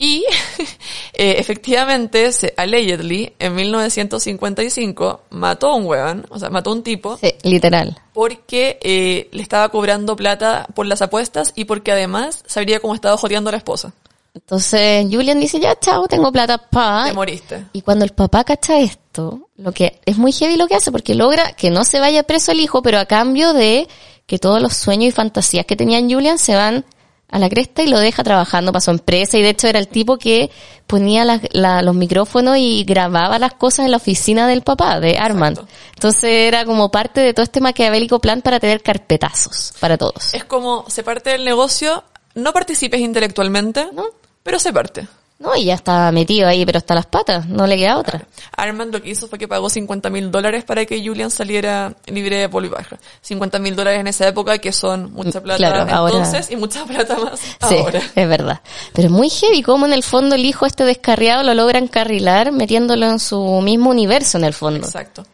[0.00, 0.24] Y
[1.12, 6.82] eh, efectivamente, se, allegedly, en 1955, mató a un weón, o sea, mató a un
[6.84, 7.98] tipo, Sí, literal.
[8.12, 13.16] porque eh, le estaba cobrando plata por las apuestas y porque además sabría cómo estaba
[13.16, 13.92] jodeando a la esposa.
[14.34, 17.06] Entonces Julian dice, ya chao, tengo plata pa.
[17.08, 17.64] Te moriste.
[17.72, 21.16] Y cuando el papá cacha esto, lo que es muy heavy lo que hace, porque
[21.16, 23.88] logra que no se vaya preso el hijo, pero a cambio de
[24.28, 26.84] que todos los sueños y fantasías que tenía en Julian se van
[27.30, 29.88] a la cresta y lo deja trabajando para su empresa y de hecho era el
[29.88, 30.50] tipo que
[30.86, 35.58] ponía la- los micrófonos y grababa las cosas en la oficina del papá, de Armand.
[35.58, 35.74] Exacto.
[35.94, 40.32] Entonces era como parte de todo este maquiavélico plan para tener carpetazos para todos.
[40.32, 42.02] Es como, se parte del negocio,
[42.34, 44.04] no participes intelectualmente, ¿No?
[44.42, 45.06] pero se parte.
[45.40, 48.26] No, y ya está metido ahí, pero hasta las patas, no le queda otra.
[48.56, 52.38] Armand lo que hizo fue que pagó 50 mil dólares para que Julian saliera libre
[52.38, 52.98] de polvo y baja.
[53.20, 56.84] 50 mil dólares en esa época que son mucha plata Claro, ahora- entonces y mucha
[56.84, 58.02] plata más Sí, ahora.
[58.16, 58.60] es verdad.
[58.92, 62.50] Pero es muy heavy cómo en el fondo el hijo este descarriado lo logra encarrilar
[62.50, 64.86] metiéndolo en su mismo universo en el fondo.
[64.88, 65.24] Exacto.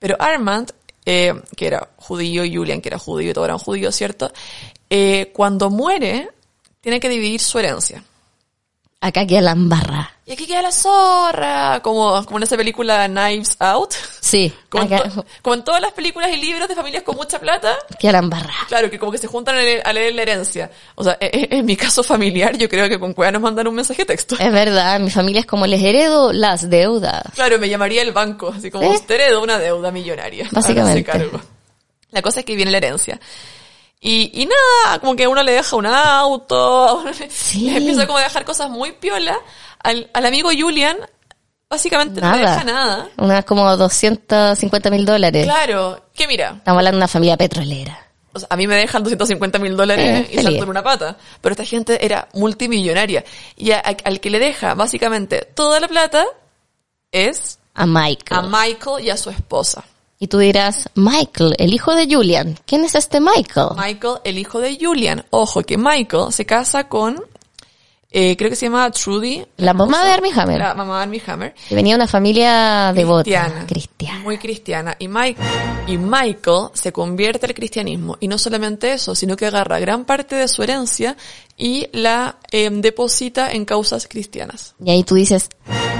[0.00, 0.72] Pero Armand,
[1.04, 4.32] eh, que era judío, Julian, que era judío, y todos eran judíos, ¿cierto?
[4.90, 6.30] Eh, cuando muere,
[6.80, 8.02] tiene que dividir su herencia.
[9.00, 10.10] Acá queda la embarra.
[10.24, 13.92] Y aquí queda la zorra, como, como en esa película Knives Out.
[14.20, 17.14] Sí, Como en, acá to- como en todas las películas y libros de familias con
[17.14, 18.52] mucha plata, queda la embarra.
[18.66, 20.70] claro, que como que se juntan a leer, a leer la herencia.
[20.96, 23.68] O sea, e- e- en, mi caso familiar, yo creo que con Cueva nos mandan
[23.68, 24.34] un mensaje texto.
[24.36, 27.22] Es verdad, mi familia es como les heredo las deudas.
[27.34, 28.94] Claro, me llamaría el banco, así como ¿Eh?
[28.96, 30.48] usted heredó una deuda millonaria.
[30.50, 31.04] Básicamente.
[31.04, 31.40] Cargo.
[32.10, 33.20] La cosa es que viene la herencia.
[34.00, 37.70] Y, y nada, como que uno le deja un auto, Sí.
[37.70, 39.36] le empieza como a dejar cosas muy piola.
[39.82, 40.96] Al, al amigo Julian,
[41.68, 42.52] básicamente no le Nada.
[42.52, 43.08] deja nada.
[43.16, 45.44] Unas como 250 mil dólares.
[45.44, 47.98] Claro, que mira, Estamos hablando de una familia petrolera.
[48.32, 51.16] o sea, a mí me dejan 250 mil dólares Eh, y salto en una pata.
[51.40, 53.24] Pero esta gente era multimillonaria.
[53.56, 56.24] Y a- a- al que le deja básicamente toda la plata
[57.12, 58.40] es A Michael.
[58.40, 59.82] a Michael y a su esposa.
[60.18, 62.58] Y tú dirás, Michael, el hijo de Julian.
[62.66, 63.70] ¿Quién es este Michael?
[63.76, 65.24] Michael, el hijo de Julian.
[65.30, 67.22] Ojo, que Michael se casa con,
[68.10, 69.44] eh, creo que se llama Trudy.
[69.58, 70.58] La mamá de Armie Hammer.
[70.58, 71.54] La mamá de Armie Hammer.
[71.68, 73.24] Que venía de una familia devota.
[73.24, 73.66] Cristiana.
[73.66, 74.20] Cristiana.
[74.20, 74.96] Muy cristiana.
[74.98, 75.38] Y, Mike,
[75.86, 78.16] y Michael se convierte al cristianismo.
[78.18, 81.14] Y no solamente eso, sino que agarra gran parte de su herencia
[81.56, 84.74] y la eh, deposita en causas cristianas.
[84.84, 85.48] Y ahí tú dices,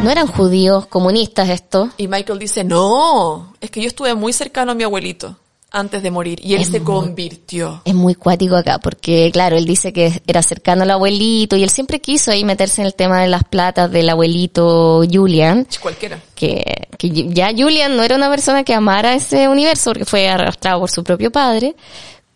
[0.03, 1.91] no eran judíos comunistas esto.
[1.97, 5.37] Y Michael dice, no, es que yo estuve muy cercano a mi abuelito
[5.71, 7.83] antes de morir y él Es se muy- convirtió.
[7.85, 11.71] Es muy cuático acá, porque claro, él dice que era cercano al abuelito y él
[11.71, 15.67] siempre quiso ahí meterse en el tema de las platas del abuelito Julian.
[15.83, 16.21] Cualquiera.
[16.35, 20.81] que, que ya Julian no era una persona que amara ese universo porque fue arrastrado
[20.81, 21.75] por su propio padre,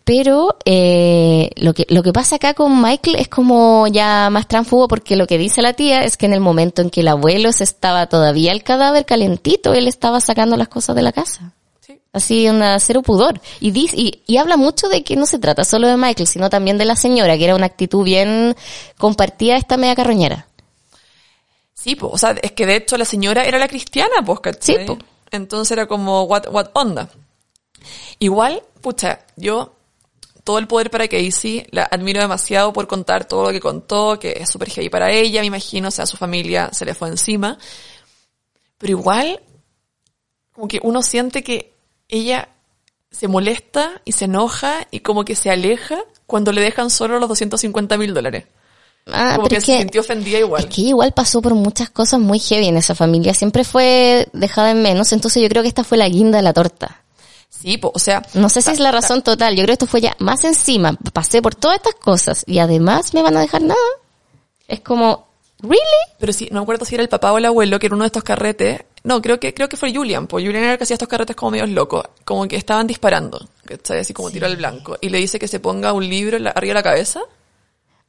[0.03, 4.87] pero eh, lo que lo que pasa acá con Michael es como ya más tránfugo
[4.87, 7.51] porque lo que dice la tía es que en el momento en que el abuelo
[7.51, 11.53] se estaba todavía el cadáver calentito, él estaba sacando las cosas de la casa.
[11.81, 11.99] Sí.
[12.13, 13.39] Así, una cero pudor.
[13.59, 16.49] Y, dice, y, y habla mucho de que no se trata solo de Michael, sino
[16.49, 18.55] también de la señora, que era una actitud bien
[18.97, 20.47] compartida esta media carroñera.
[21.73, 24.39] Sí, pues, o sea, es que de hecho la señora era la cristiana, pues.
[24.59, 24.97] Sí, po.
[25.31, 27.09] Entonces era como, what, what onda.
[28.19, 29.73] Igual, pucha, yo,
[30.43, 34.31] todo el poder para Casey, la admiro demasiado por contar todo lo que contó, que
[34.39, 37.57] es súper heavy para ella, me imagino, o sea, su familia se le fue encima.
[38.77, 39.39] Pero igual,
[40.53, 41.73] como que uno siente que
[42.09, 42.49] ella
[43.11, 47.29] se molesta y se enoja y como que se aleja cuando le dejan solo los
[47.29, 48.45] 250 mil dólares.
[49.07, 50.63] Ah, Como pero que es se que- sintió ofendida igual.
[50.63, 53.33] Es que igual pasó por muchas cosas muy heavy en esa familia.
[53.33, 55.11] Siempre fue dejada en menos.
[55.11, 57.00] Entonces yo creo que esta fue la guinda de la torta.
[57.51, 59.51] Sí, po, o sea, No sé si es la razón total.
[59.55, 60.97] Yo creo que esto fue ya más encima.
[61.13, 63.79] Pasé por todas estas cosas y además me van a dejar nada.
[64.67, 65.27] Es como,
[65.61, 65.79] ¿really?
[66.17, 68.03] pero sí, no me acuerdo si era el papá o el abuelo que era uno
[68.03, 68.81] de estos carretes.
[69.03, 71.35] No, creo que creo que fue Julian, pues Julian era el que hacía estos carretes
[71.35, 73.99] como medios locos, como que estaban disparando, ¿cachai?
[73.99, 74.97] Así como tiro al blanco.
[75.01, 77.19] Y le dice que se ponga un libro en la- arriba de la cabeza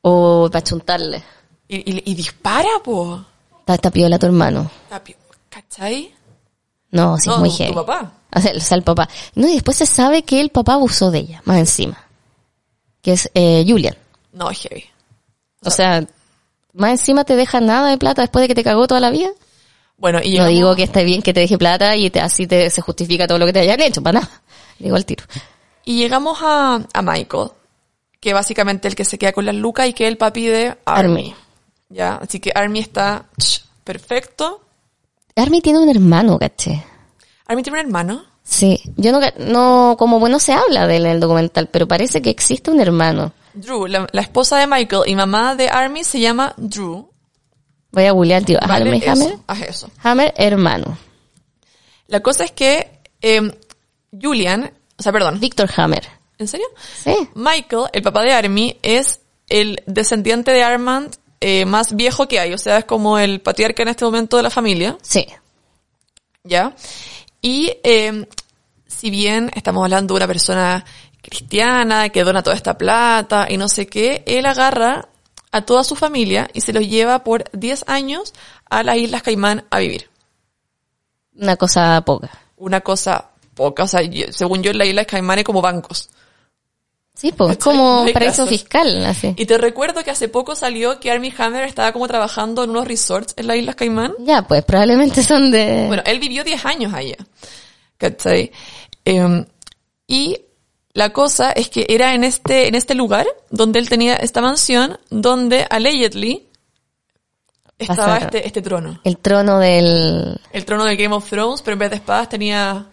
[0.02, 1.22] O para chuntarle.
[1.68, 3.24] y, y, y dispara, po.
[3.60, 4.70] Está, está piola tu hermano.
[4.88, 5.14] Papi,
[5.48, 6.14] ¿Cachai?
[6.92, 7.70] No, sí, No, es muy heavy.
[7.72, 8.12] tu papá.
[8.34, 9.08] O sea, o sea, el papá.
[9.34, 11.98] No, y después se sabe que el papá abusó de ella, más encima.
[13.02, 13.96] Que es eh, Julian.
[14.32, 14.84] No, es heavy.
[15.64, 16.04] O sea,
[16.72, 19.30] más encima te deja nada de plata después de que te cagó toda la vida.
[19.96, 22.68] Bueno, y No digo que esté bien que te deje plata y te- así te,
[22.70, 24.40] se justifica todo lo que te hayan hecho, para nada.
[24.78, 25.24] Digo al tiro.
[25.84, 27.50] Y llegamos a, a Michael,
[28.20, 30.76] que básicamente el que se queda con las lucas y que es el papi de
[30.84, 31.10] Army.
[31.12, 31.34] Army.
[31.90, 33.26] Ya, así que Army está
[33.84, 34.60] perfecto.
[35.36, 36.84] Army tiene un hermano, caché.
[37.46, 38.24] Army tiene un hermano.
[38.44, 42.20] Sí, yo no, no, como bueno se habla de él en el documental, pero parece
[42.22, 43.32] que existe un hermano.
[43.54, 47.08] Drew, la, la esposa de Michael y mamá de Army se llama Drew.
[47.92, 48.58] Voy a googlear, tío.
[48.66, 48.88] ¿vale?
[48.90, 49.38] Army Eso, Hammer.
[49.46, 49.90] haz eso.
[50.02, 50.98] Hammer, hermano.
[52.08, 53.52] La cosa es que eh,
[54.20, 56.06] Julian, o sea, perdón, Victor Hammer.
[56.38, 56.66] ¿en serio?
[57.04, 57.14] Sí.
[57.34, 62.52] Michael, el papá de Army, es el descendiente de Armand eh, más viejo que hay,
[62.54, 64.96] o sea, es como el patriarca en este momento de la familia.
[65.02, 65.26] Sí.
[66.44, 66.74] ¿ya?
[67.40, 68.26] Y eh,
[68.86, 70.84] si bien estamos hablando de una persona
[71.20, 75.08] cristiana que dona toda esta plata y no sé qué, él agarra
[75.52, 78.32] a toda su familia y se los lleva por 10 años
[78.70, 80.08] a las Islas Caimán a vivir.
[81.36, 82.30] Una cosa poca.
[82.56, 86.10] Una cosa poca, o sea, yo- según yo en las Islas Caimán hay como bancos.
[87.14, 89.34] Sí, pues, como paraíso fiscal, así.
[89.36, 92.86] Y te recuerdo que hace poco salió que Armie Hammer estaba como trabajando en unos
[92.86, 94.14] resorts en las Islas Caimán.
[94.20, 95.86] Ya, pues, probablemente son de...
[95.86, 97.16] Bueno, él vivió 10 años allá.
[97.98, 98.50] ¿Cachai?
[99.04, 99.44] Eh,
[100.06, 100.36] y
[100.94, 104.98] la cosa es que era en este, en este lugar donde él tenía esta mansión
[105.10, 106.48] donde allegedly
[107.78, 109.00] estaba este, este trono.
[109.02, 110.40] el trono del...
[110.52, 112.86] El trono de Game of Thrones, pero en vez de espadas tenía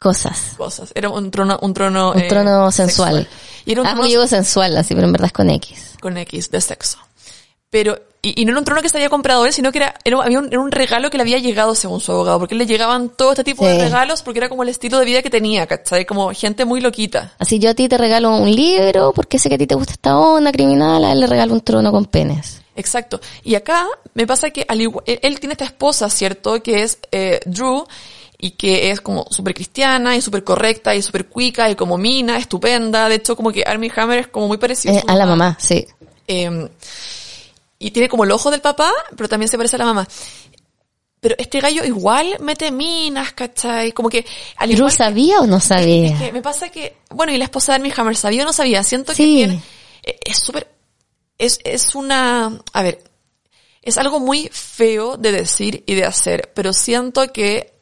[0.00, 0.54] Cosas.
[0.56, 0.90] cosas.
[0.94, 3.28] Era un trono, un trono, Un eh, trono sensual.
[3.66, 5.92] Y era un Ah, trono digo sensual, así, pero en verdad es con X.
[6.00, 6.96] con X de sexo.
[7.68, 9.94] Pero, y, y no era un trono que se había comprado él, sino que era,
[10.02, 12.54] era, un- había un, era un regalo que le había llegado según su abogado, porque
[12.54, 15.28] le llegaban todo este tipo de regalos porque era como el estilo de vida que
[15.30, 16.06] tenía, ¿cachai?
[16.06, 17.34] Como gente muy loquita.
[17.38, 19.92] Así yo a ti te regalo un libro, porque sé que a ti te gusta
[19.92, 22.62] esta onda criminal, a él le regalo un trono con penes.
[22.74, 23.20] Exacto.
[23.44, 26.62] Y acá me pasa que al igual, él, él tiene esta esposa, ¿cierto?
[26.62, 27.84] Que es eh, Drew.
[28.40, 32.38] Y que es como súper cristiana y súper correcta y súper cuica y como mina,
[32.38, 33.08] estupenda.
[33.08, 35.86] De hecho, como que Armie Hammer es como muy parecido Eh, a la mamá, sí.
[36.26, 36.68] Eh,
[37.78, 40.08] y tiene como el ojo del papá, pero también se parece a la mamá.
[41.20, 43.92] Pero este gallo igual mete minas, ¿cachai?
[43.92, 44.24] Como que
[44.56, 46.14] al ¿Pero igual que- sabía o no sabía?
[46.14, 48.52] es que me pasa que, bueno, y la esposa de Armie Hammer, ¿sabía o no
[48.54, 48.82] sabía?
[48.82, 49.62] Siento que tiene,
[50.02, 50.66] eh, es súper,
[51.36, 53.02] es, es una, a ver,
[53.82, 57.74] es algo muy feo de decir y de hacer, pero siento que,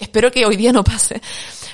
[0.00, 1.20] espero que hoy día no pase,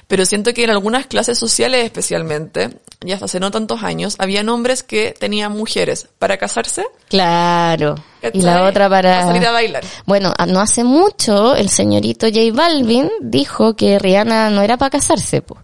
[0.06, 4.42] pero siento que en algunas clases sociales especialmente, ya hasta hace no tantos años, había
[4.42, 7.94] hombres que tenían mujeres para casarse Claro.
[8.32, 9.24] Y la otra para...
[9.24, 9.84] salir a bailar.
[10.04, 15.42] Bueno, no hace mucho el señorito J Balvin dijo que Rihanna no era para casarse,
[15.42, 15.58] po,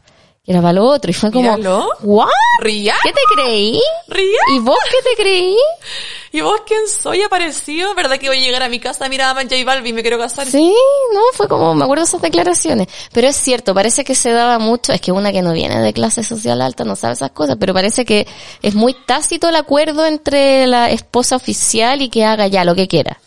[0.44, 1.10] que era para lo otro.
[1.10, 1.88] Y fue como, Míralo.
[2.02, 2.28] ¿what?
[2.60, 2.94] ¿Ría?
[3.02, 3.80] ¿Qué te creí?
[4.08, 4.40] ¿Ría?
[4.54, 5.56] ¿Y vos qué te creí?
[6.32, 7.94] ¿Y vos quién soy aparecido?
[7.94, 10.46] ¿Verdad que voy a llegar a mi casa, mira, J Balvin, me quiero casar?
[10.46, 10.74] Sí,
[11.12, 12.88] no, fue como, me acuerdo de esas declaraciones.
[13.12, 15.92] Pero es cierto, parece que se daba mucho, es que una que no viene de
[15.92, 18.26] clase social alta no sabe esas cosas, pero parece que
[18.62, 22.88] es muy tácito el acuerdo entre la esposa oficial y que haga ya lo que
[22.88, 23.20] quiera.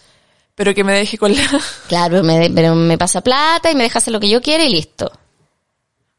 [0.55, 1.43] Pero que me deje con la...
[1.87, 4.69] Claro, me, pero me pasa plata y me deja hacer lo que yo quiera y
[4.69, 5.11] listo.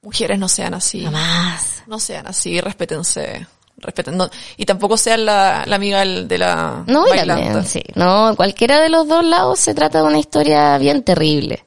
[0.06, 1.02] Mujeres no sean así.
[1.02, 1.82] Jamás.
[1.88, 3.44] No sean así, respétense.
[3.78, 4.16] Respeten.
[4.16, 7.42] no- y tampoco sean la, la amiga del- de la No, bailanta.
[7.44, 7.82] también, sí.
[7.96, 11.64] No, cualquiera de los dos lados se trata de una historia bien terrible.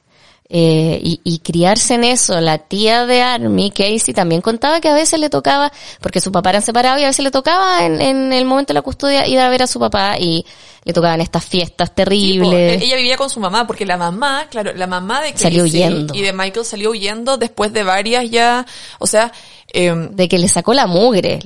[0.52, 4.94] Eh, y, y criarse en eso, la tía de Army, Casey, también contaba que a
[4.94, 5.70] veces le tocaba,
[6.00, 8.74] porque su papá era separado y a veces le tocaba en, en el momento de
[8.74, 10.44] la custodia ir a ver a su papá y
[10.82, 12.82] le tocaban estas fiestas terribles.
[12.82, 16.14] ella vivía con su mamá, porque la mamá, claro, la mamá de Salió Casey huyendo.
[16.16, 18.66] y de Michael salió huyendo después de varias ya,
[18.98, 19.30] o sea,
[19.72, 21.38] em, de que le sacó la mugre.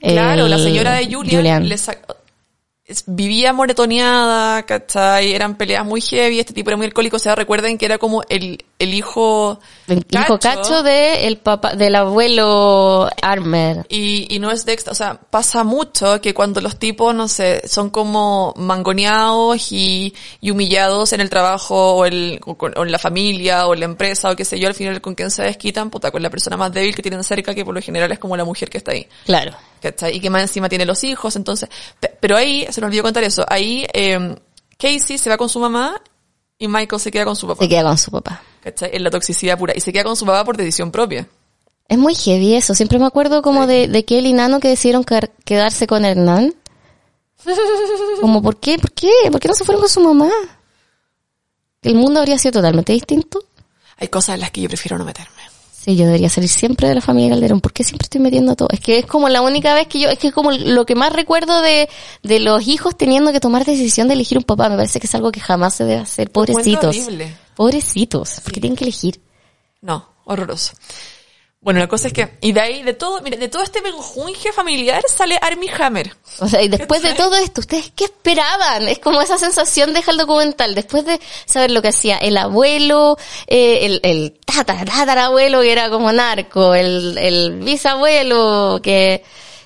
[0.00, 1.68] Claro, el la señora de Julian, Julian.
[1.68, 1.98] le sa- es-
[3.06, 5.32] vivía moretoneada, ¿cachai?
[5.32, 8.22] Eran peleas muy heavy, este tipo era muy alcohólico, o sea, recuerden que era como
[8.28, 13.86] el, el hijo El hijo cacho de el papá, del abuelo Armer.
[13.88, 17.28] Y, y no es de extra, o sea, pasa mucho que cuando los tipos, no
[17.28, 22.84] sé, son como mangoneados y, y humillados en el trabajo o, el, o, con- o
[22.84, 25.30] en la familia o en la empresa o qué sé yo, al final con quien
[25.30, 28.10] se desquitan, puta, con la persona más débil que tienen cerca, que por lo general
[28.12, 29.06] es como la mujer que está ahí.
[29.24, 29.52] Claro.
[29.80, 30.16] ¿cachai?
[30.16, 31.68] Y que más encima tiene los hijos, entonces,
[31.98, 34.34] pe- pero ahí, nos olvidó contar eso, ahí eh,
[34.78, 36.00] Casey se va con su mamá
[36.58, 38.42] y Michael se queda con su papá, Se queda con su papá.
[38.62, 38.90] ¿cachai?
[38.92, 41.26] En la toxicidad pura, y se queda con su papá por decisión propia.
[41.88, 42.74] Es muy heavy eso.
[42.74, 46.54] Siempre me acuerdo como de, de el y Nano que decidieron quedar- quedarse con Hernán.
[48.20, 48.78] Como, ¿por qué?
[48.78, 49.10] ¿Por qué?
[49.30, 50.30] ¿Por qué no se fueron con su mamá?
[51.82, 53.42] El mundo habría sido totalmente distinto.
[53.96, 55.42] Hay cosas en las que yo prefiero no meterme.
[55.82, 57.60] Sí, yo debería salir siempre de la familia Calderón.
[57.60, 58.68] ¿Por qué siempre estoy metiendo todo?
[58.70, 60.94] Es que es como la única vez que yo, es que es como lo que
[60.94, 61.88] más recuerdo de,
[62.22, 64.68] de los hijos teniendo que tomar decisión de elegir un papá.
[64.68, 66.30] Me parece que es algo que jamás se debe hacer.
[66.30, 66.96] Pobrecitos.
[66.96, 67.36] horrible.
[67.56, 68.40] Pobrecitos.
[68.44, 69.20] Porque tienen que elegir.
[69.80, 70.74] No, horroroso.
[71.62, 74.50] Bueno, la cosa es que, y de ahí, de todo, mire, de todo este menjunje
[74.52, 76.12] familiar sale Armie Hammer.
[76.40, 78.88] O sea, y después de todo esto, ¿ustedes qué esperaban?
[78.88, 80.74] Es como esa sensación deja el documental.
[80.74, 85.88] Después de saber lo que hacía el abuelo, eh, el, el tata- tatarabuelo que era
[85.88, 89.22] como narco, el, el bisabuelo que,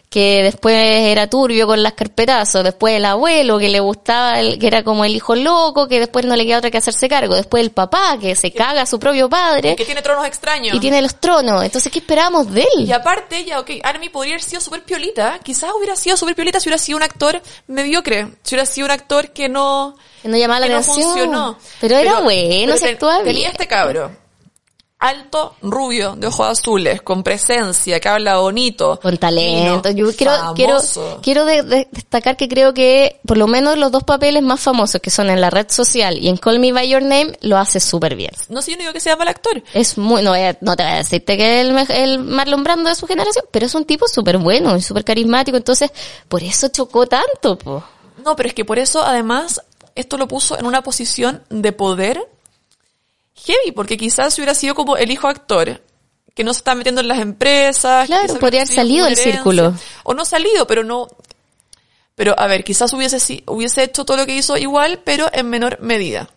[0.08, 4.66] que después era turbio con las carpetazos, después el abuelo que le gustaba, el, que
[4.68, 7.62] era como el hijo loco, que después no le queda otra que hacerse cargo, después
[7.62, 10.74] el papá que se caga a su propio padre Que tiene tronos extraños.
[10.74, 11.62] y tiene los tronos.
[11.64, 12.88] Entonces, ¿qué esperamos de él?
[12.88, 15.40] Y aparte, ya, ok, Armie podría haber sido súper piolita.
[15.42, 18.28] Quizás hubiera sido súper piolita si hubiera sido un actor mediocre.
[18.42, 21.04] Si hubiera sido un actor que no, Que no llamaba la no atención.
[21.04, 21.58] funcionó.
[21.80, 23.50] Pero era bueno, se actuaba Tenía bien.
[23.52, 24.10] este cabro.
[24.98, 28.98] Alto, rubio, de ojos azules, con presencia, que habla bonito.
[29.02, 29.90] Con talento.
[29.90, 31.18] Yo quiero, quiero, famoso.
[31.22, 35.02] quiero de- de- destacar que creo que por lo menos los dos papeles más famosos
[35.02, 37.78] que son en la red social y en Call Me By Your Name lo hace
[37.78, 38.30] súper bien.
[38.48, 39.62] No sé, yo no digo que sea mal actor.
[39.74, 42.64] Es muy, no, voy a- no te voy a decirte que es el, el Marlon
[42.64, 45.90] Brando de su generación, pero es un tipo súper bueno y súper carismático, entonces
[46.26, 47.84] por eso chocó tanto, po.
[48.24, 49.60] No, pero es que por eso, además,
[49.94, 52.26] esto lo puso en una posición de poder
[53.46, 55.82] heavy, porque quizás hubiera sido como el hijo actor,
[56.34, 58.06] que no se está metiendo en las empresas.
[58.06, 59.74] Claro, podría haber salido del círculo.
[60.04, 61.08] O no salido, pero no...
[62.14, 65.80] Pero a ver, quizás hubiese, hubiese hecho todo lo que hizo igual, pero en menor
[65.80, 66.30] medida.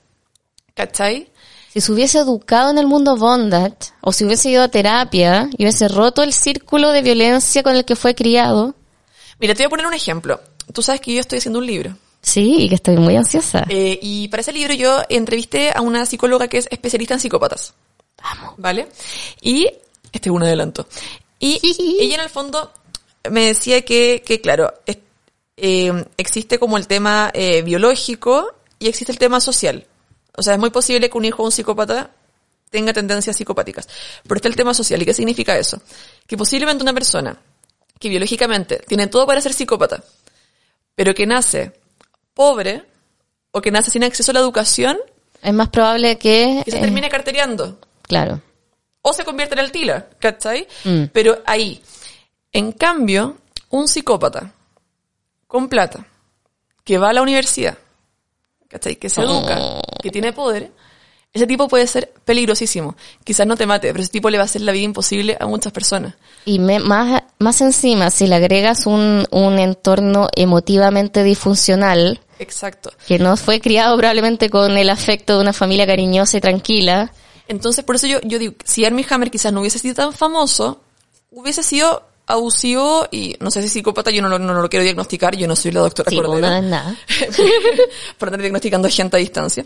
[0.73, 1.31] ¿Cachai?
[1.71, 5.63] Si se hubiese educado en el mundo bondage, o si hubiese ido a terapia y
[5.63, 8.75] hubiese roto el círculo de violencia con el que fue criado,
[9.39, 10.41] Mira, te voy a poner un ejemplo.
[10.73, 11.95] Tú sabes que yo estoy haciendo un libro.
[12.21, 13.65] Sí, y que estoy muy ansiosa.
[13.69, 17.73] Eh, y para ese libro yo entrevisté a una psicóloga que es especialista en psicópatas.
[18.21, 18.55] Vamos.
[18.57, 18.87] ¿Vale?
[19.41, 19.65] Y,
[20.11, 20.87] este es un adelanto.
[21.39, 21.59] Y
[22.01, 22.71] ella en el fondo
[23.31, 24.97] me decía que, que claro, es-
[25.57, 29.85] eh, existe como el tema eh, biológico y existe el tema social.
[30.37, 32.11] O sea, es muy posible que un hijo de un psicópata
[32.69, 33.87] tenga tendencias psicopáticas.
[34.23, 35.01] Pero está el tema social.
[35.01, 35.81] ¿Y qué significa eso?
[36.27, 37.37] Que posiblemente una persona
[37.99, 40.01] que biológicamente tiene todo para ser psicópata,
[40.95, 41.73] pero que nace
[42.33, 42.85] pobre
[43.51, 44.97] o que nace sin acceso a la educación,
[45.41, 46.61] Es más probable que...
[46.65, 47.79] que se eh, termine cartereando.
[48.03, 48.41] Claro.
[49.01, 50.67] O se convierte en el tila, ¿cachai?
[50.83, 51.05] Mm.
[51.13, 51.81] Pero ahí.
[52.51, 53.37] En cambio,
[53.69, 54.51] un psicópata
[55.47, 56.05] con plata,
[56.83, 57.77] que va a la universidad,
[58.67, 58.97] ¿cachai?
[58.97, 59.81] Que se educa, Oh.
[60.01, 60.71] que tiene poder,
[61.33, 62.95] ese tipo puede ser peligrosísimo.
[63.23, 65.45] Quizás no te mate, pero ese tipo le va a hacer la vida imposible a
[65.45, 66.15] muchas personas.
[66.45, 72.91] Y me- más, más encima, si le agregas un, un entorno emotivamente disfuncional, Exacto.
[73.07, 77.11] que no fue criado probablemente con el afecto de una familia cariñosa y tranquila,
[77.47, 80.81] Entonces, por eso yo, yo digo, si Armie Hammer quizás no hubiese sido tan famoso,
[81.31, 85.35] hubiese sido abusivo y no sé si psicópata, yo no lo, no lo quiero diagnosticar,
[85.35, 86.47] yo no soy la doctora sí, Cordero.
[86.47, 86.95] no nada.
[88.17, 89.65] por andar diagnosticando gente a distancia.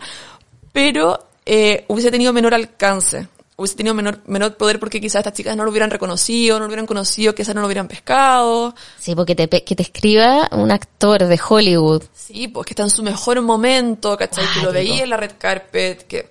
[0.72, 5.56] Pero eh, hubiese tenido menor alcance, hubiese tenido menor, menor poder porque quizás estas chicas
[5.56, 8.74] no lo hubieran reconocido, no lo hubieran conocido, quizás no lo hubieran pescado.
[8.98, 12.02] Sí, porque te, que te escriba un actor de Hollywood.
[12.14, 14.44] Sí, pues que está en su mejor momento, ¿cachai?
[14.54, 16.30] Que lo veía en la red carpet, que...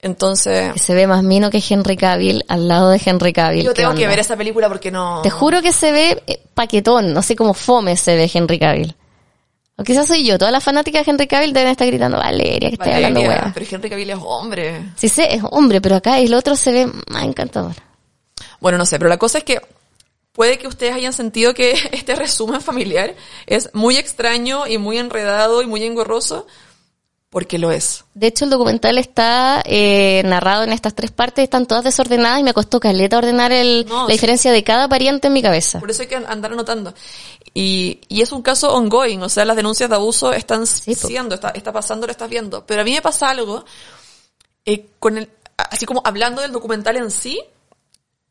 [0.00, 3.64] Entonces, que se ve más mino que Henry Cavill al lado de Henry Cavill.
[3.64, 5.22] yo ¿Qué tengo que ver esa película porque no...
[5.22, 8.94] Te juro que se ve eh, paquetón, no sé cómo fome se ve Henry Cavill.
[9.80, 12.74] O quizás soy yo, todas las fanáticas de Henry Cavill deben estar gritando, Valeria, que
[12.74, 13.52] estoy hablando Valeria, hueá.
[13.54, 14.82] pero Henry Cavill es hombre.
[14.96, 17.74] Sí sé, es hombre, pero acá el otro se ve más encantador.
[18.60, 19.60] Bueno, no sé, pero la cosa es que
[20.32, 23.14] puede que ustedes hayan sentido que este resumen familiar
[23.46, 26.46] es muy extraño y muy enredado y muy engorroso,
[27.30, 28.04] porque lo es.
[28.14, 32.42] De hecho, el documental está eh, narrado en estas tres partes, están todas desordenadas y
[32.42, 34.12] me costó caleta ordenar el, No, la sí.
[34.12, 35.78] diferencia de cada pariente en mi cabeza.
[35.78, 36.94] Por eso hay que andar anotando.
[37.60, 41.48] Y, y es un caso ongoing, o sea, las denuncias de abuso están siendo, está,
[41.48, 42.64] está pasando, lo estás viendo.
[42.64, 43.64] Pero a mí me pasa algo,
[44.64, 47.42] eh, con el, así como hablando del documental en sí,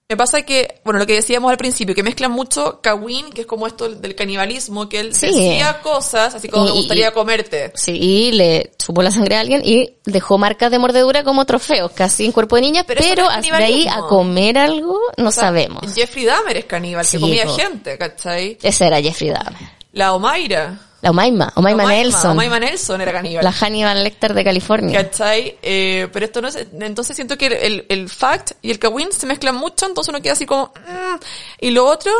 [0.10, 3.47] me pasa que, bueno, lo que decíamos al principio, que mezclan mucho Kawin, que es
[3.47, 5.26] como esto del canibalismo, que él Sí.
[5.28, 7.74] decía cosas, así como Y- me gustaría y- comerte.
[7.76, 11.91] Sí, y le chupó la sangre a alguien y dejó marcas de mordedura como trofeos,
[11.91, 15.28] casi en cuerpo de niña, Pero pero, no hasta de ahí a comer algo no
[15.28, 15.93] O sea, sabemos.
[15.93, 17.55] Jeffrey Dahmer es caníbal, Sí, que comía po.
[17.58, 18.58] gente, ¿cachai?
[18.64, 19.60] Ese era Jeffrey Dahmer.
[19.91, 20.80] La Omaira.
[21.02, 22.32] La Omaima, Omaima Omaima, Nelson.
[22.32, 23.43] Omaima Nelson era caníbal.
[23.43, 25.04] La Hannibal Lecter de California.
[25.04, 25.58] ¿Cachai?
[25.62, 29.12] Eh, pero esto no es, entonces siento que el, el, el fact y el kawin
[29.12, 31.16] se mezclan mucho, entonces uno queda así como, mm.
[31.62, 32.12] y lo otro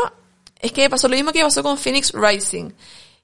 [0.60, 2.70] es que pasó lo mismo que pasó con Phoenix Rising,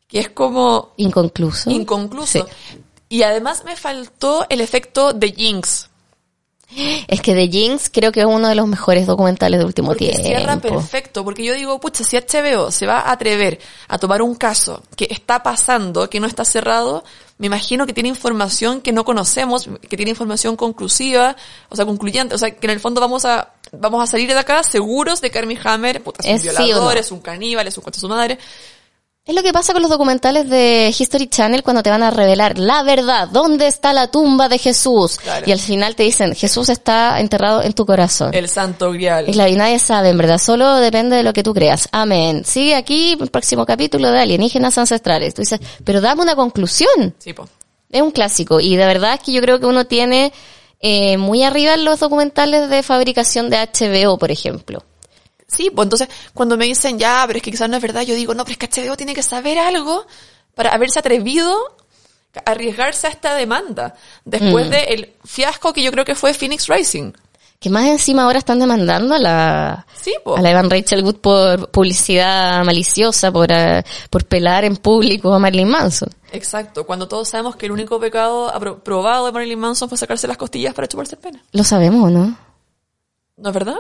[0.09, 1.71] que es como Inconcluso.
[1.71, 2.47] inconcluso.
[2.47, 2.79] Sí.
[3.09, 5.89] Y además me faltó el efecto de Jinx,
[7.07, 10.13] Es que The Jinx creo que es uno de los mejores documentales del último porque
[10.17, 10.79] cierra tiempo.
[10.79, 13.59] perfecto, porque yo digo, pucha, si HBO se va a atrever
[13.89, 17.05] a tomar un caso que está pasando, que no está cerrado,
[17.39, 21.37] me imagino que tiene información que no conocemos, que tiene información conclusiva,
[21.69, 24.39] o sea, concluyente, o sea, que en el fondo vamos a, vamos a salir de
[24.39, 27.01] acá seguros de que Armie Hammer, puta, es un Es sí o violador, no.
[27.01, 28.39] es un caníbal, es un cuento de su madre.
[29.27, 32.59] Es lo que pasa con los documentales de History Channel cuando te van a revelar
[32.59, 35.17] la verdad, dónde está la tumba de Jesús.
[35.17, 35.47] Claro.
[35.49, 38.35] Y al final te dicen, Jesús está enterrado en tu corazón.
[38.35, 39.27] El santo grial.
[39.27, 41.89] Y claro, y nadie sabe, en verdad, solo depende de lo que tú creas.
[41.91, 42.45] Amén.
[42.45, 45.33] Sigue aquí el próximo capítulo de alienígenas ancestrales.
[45.33, 47.15] Tú dices, pero dame una conclusión.
[47.17, 47.49] Sí, po.
[47.91, 48.61] Es un clásico.
[48.61, 50.35] Y de verdad es que yo creo que uno tiene
[50.81, 54.85] eh, muy arriba los documentales de fabricación de HBO, por ejemplo.
[55.57, 58.15] Sí, pues entonces cuando me dicen ya, pero es que quizás no es verdad, yo
[58.15, 60.07] digo, no, pero es que HBO tiene que saber algo
[60.55, 61.55] para haberse atrevido
[62.45, 63.95] a arriesgarse a esta demanda
[64.25, 64.71] después Mm.
[64.71, 67.13] del fiasco que yo creo que fue Phoenix Rising.
[67.61, 70.37] Que más encima ahora están demandando a la, Sí, po.
[70.37, 75.39] a la Evan Rachel Wood por publicidad maliciosa, por, eh, por pelar en público a
[75.39, 76.11] Marilyn Manson.
[76.33, 78.53] Exacto, cuando todos sabemos que el único pecado
[78.83, 81.43] probado de Marilyn Manson fue sacarse las costillas para chuparse el pene.
[81.53, 82.37] Lo sabemos, ¿no?
[83.37, 83.77] ¿No es verdad?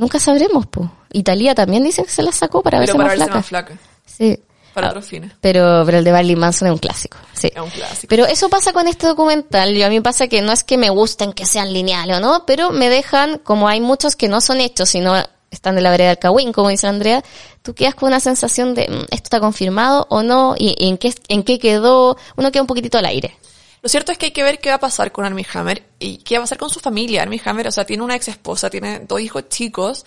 [0.00, 0.90] Nunca sabremos, po.
[1.12, 3.74] Italia también dice que se la sacó para Pero verse para más verse flaca.
[3.74, 4.40] más flaca, Sí.
[4.74, 5.32] para Ah, otros fines.
[5.40, 7.18] Pero, pero el de Marilyn Manson es un clásico.
[7.34, 7.50] Sí.
[7.54, 8.06] Es un clásico.
[8.08, 9.74] Pero eso pasa con este documental.
[9.74, 12.20] Yo a mí me pasa que no es que me gusten que sean lineales o
[12.20, 15.14] no, pero me dejan, como hay muchos que no son hechos, sino
[15.50, 17.22] están de la vereda del Cawin, como dice Andrea,
[17.62, 20.96] tú quedas con una sensación de "Mm, esto está confirmado o no, y, y en
[20.96, 23.36] qué, en qué quedó, uno queda un poquitito al aire.
[23.82, 26.18] Lo cierto es que hay que ver qué va a pasar con Armie Hammer y
[26.18, 27.22] qué va a pasar con su familia.
[27.22, 30.04] Armie Hammer, o sea, tiene una ex esposa, tiene dos hijos chicos,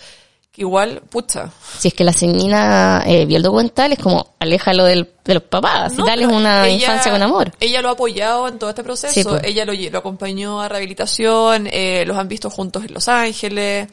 [0.51, 1.49] que igual, pucha.
[1.79, 5.41] Si es que la señora eh, vio el documental, es como, aléjalo del, de los
[5.43, 7.51] papás, No, y pero una ella- infancia con amor.
[7.59, 9.13] Ella lo ha apoyado en todo este proceso.
[9.13, 9.41] Sí, pues.
[9.43, 13.87] Ella lo, lo acompañó a rehabilitación, eh, los han visto juntos en Los Ángeles.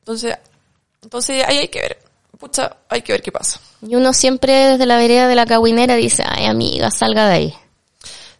[0.00, 0.36] Entonces,
[1.02, 1.98] entonces ahí hay que ver.
[2.38, 3.60] Pucha, hay que ver qué pasa.
[3.86, 7.54] Y uno siempre desde la vereda de la cawinera dice, ay amiga, salga de ahí.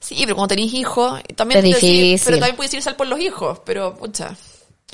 [0.03, 2.21] Sí, pero cuando tenéis hijos, también Es te decís- difícil.
[2.27, 4.35] pero también puedes ir sal por los hijos, pero pucha.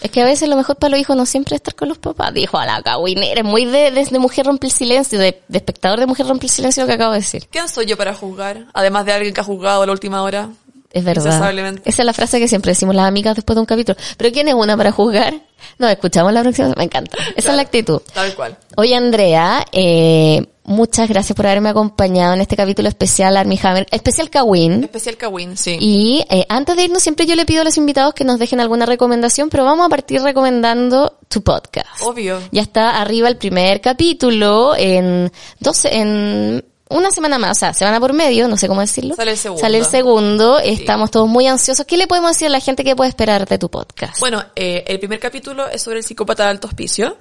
[0.00, 1.98] Es que a veces lo mejor para los hijos no siempre es estar con los
[1.98, 2.32] papás.
[2.32, 5.58] Dijo a la cagüinera, es muy de, de, de mujer rompe el silencio, de, de
[5.58, 7.48] espectador de mujer rompe el silencio lo que acabo de decir.
[7.50, 8.66] ¿Quién soy yo para juzgar?
[8.74, 10.50] Además de alguien que ha juzgado a la última hora.
[10.90, 11.52] Es verdad.
[11.84, 13.98] Esa es la frase que siempre decimos las amigas después de un capítulo.
[14.16, 15.34] ¿Pero quién es una para juzgar?
[15.78, 16.72] No, escuchamos la próxima.
[16.76, 17.16] Me encanta.
[17.36, 18.00] Esa es la actitud.
[18.14, 18.56] Tal cual.
[18.76, 24.30] Oye, Andrea, eh, muchas gracias por haberme acompañado en este capítulo especial Army Hammer, especial
[24.30, 24.84] Kawin.
[24.84, 25.76] Especial Kawin, sí.
[25.78, 28.60] Y eh, antes de irnos, siempre yo le pido a los invitados que nos dejen
[28.60, 32.02] alguna recomendación, pero vamos a partir recomendando tu podcast.
[32.02, 32.40] Obvio.
[32.50, 35.30] Ya está arriba el primer capítulo en
[35.60, 39.14] 12, en una semana más, o sea, semana por medio, no sé cómo decirlo.
[39.14, 39.60] Sale el segundo.
[39.60, 41.86] Sale el segundo, estamos todos muy ansiosos.
[41.86, 44.18] ¿Qué le podemos decir a la gente que puede esperar de tu podcast?
[44.20, 47.16] Bueno, eh, el primer capítulo es sobre el psicópata de alto hospicio.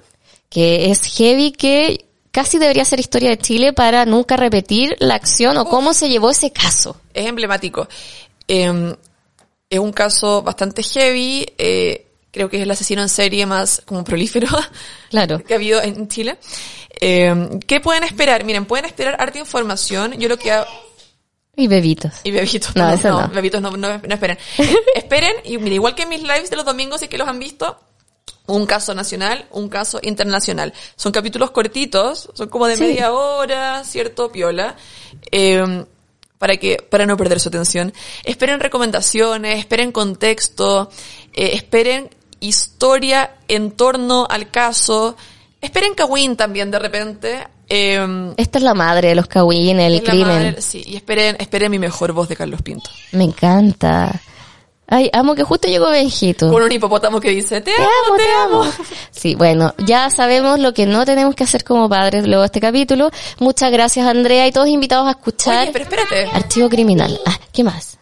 [0.50, 5.56] que es heavy que casi debería ser historia de Chile para nunca repetir la acción
[5.58, 6.96] o cómo se llevó ese caso.
[7.12, 7.86] Es emblemático.
[8.46, 8.94] Eh,
[9.68, 11.46] es un caso bastante heavy.
[11.58, 14.48] eh, creo que es el asesino en serie más como prolífero
[15.10, 15.42] Claro.
[15.42, 16.38] que ha habido en Chile.
[17.00, 18.44] Eh, ¿Qué pueden esperar?
[18.44, 20.12] Miren, pueden esperar harta información.
[20.18, 20.66] Yo lo que hago...
[21.56, 22.12] Y bebitos.
[22.24, 23.28] Y bebitos, No, no, eso no, no.
[23.34, 24.38] bebitos no, no, no esperen.
[24.94, 27.38] Esperen, y mira, igual que en mis lives de los domingos, y que los han
[27.40, 27.78] visto,
[28.46, 30.72] un caso nacional, un caso internacional.
[30.96, 32.82] Son capítulos cortitos, son como de Sí.
[32.84, 34.76] media hora, cierto, piola.
[35.32, 35.84] Eh,
[36.38, 37.92] para que, para no perder su atención.
[38.22, 40.88] Esperen recomendaciones, esperen contexto,
[41.34, 42.08] eh, esperen
[42.40, 45.16] historia en torno al caso.
[45.60, 47.46] Esperen Kawin también de repente.
[47.68, 50.26] Eh, Esta es la madre de los Kawin, el crimen.
[50.26, 52.90] madre- sí, y esperen, esperen mi mejor voz de Carlos Pinto.
[53.12, 54.20] Me encanta.
[54.90, 56.50] Ay, amo que justo llegó Benjito.
[56.50, 58.64] Con un hipopótamo que dice, te Te amo, amo, te amo.
[59.10, 62.60] Sí, bueno, ya sabemos lo que no tenemos que hacer como padres luego de este
[62.60, 63.10] capítulo.
[63.38, 66.30] Muchas gracias, Andrea, y todos invitados a escuchar Oye, pero espérate.
[66.32, 67.20] Archivo Criminal.
[67.26, 67.97] Ah, ¿qué más?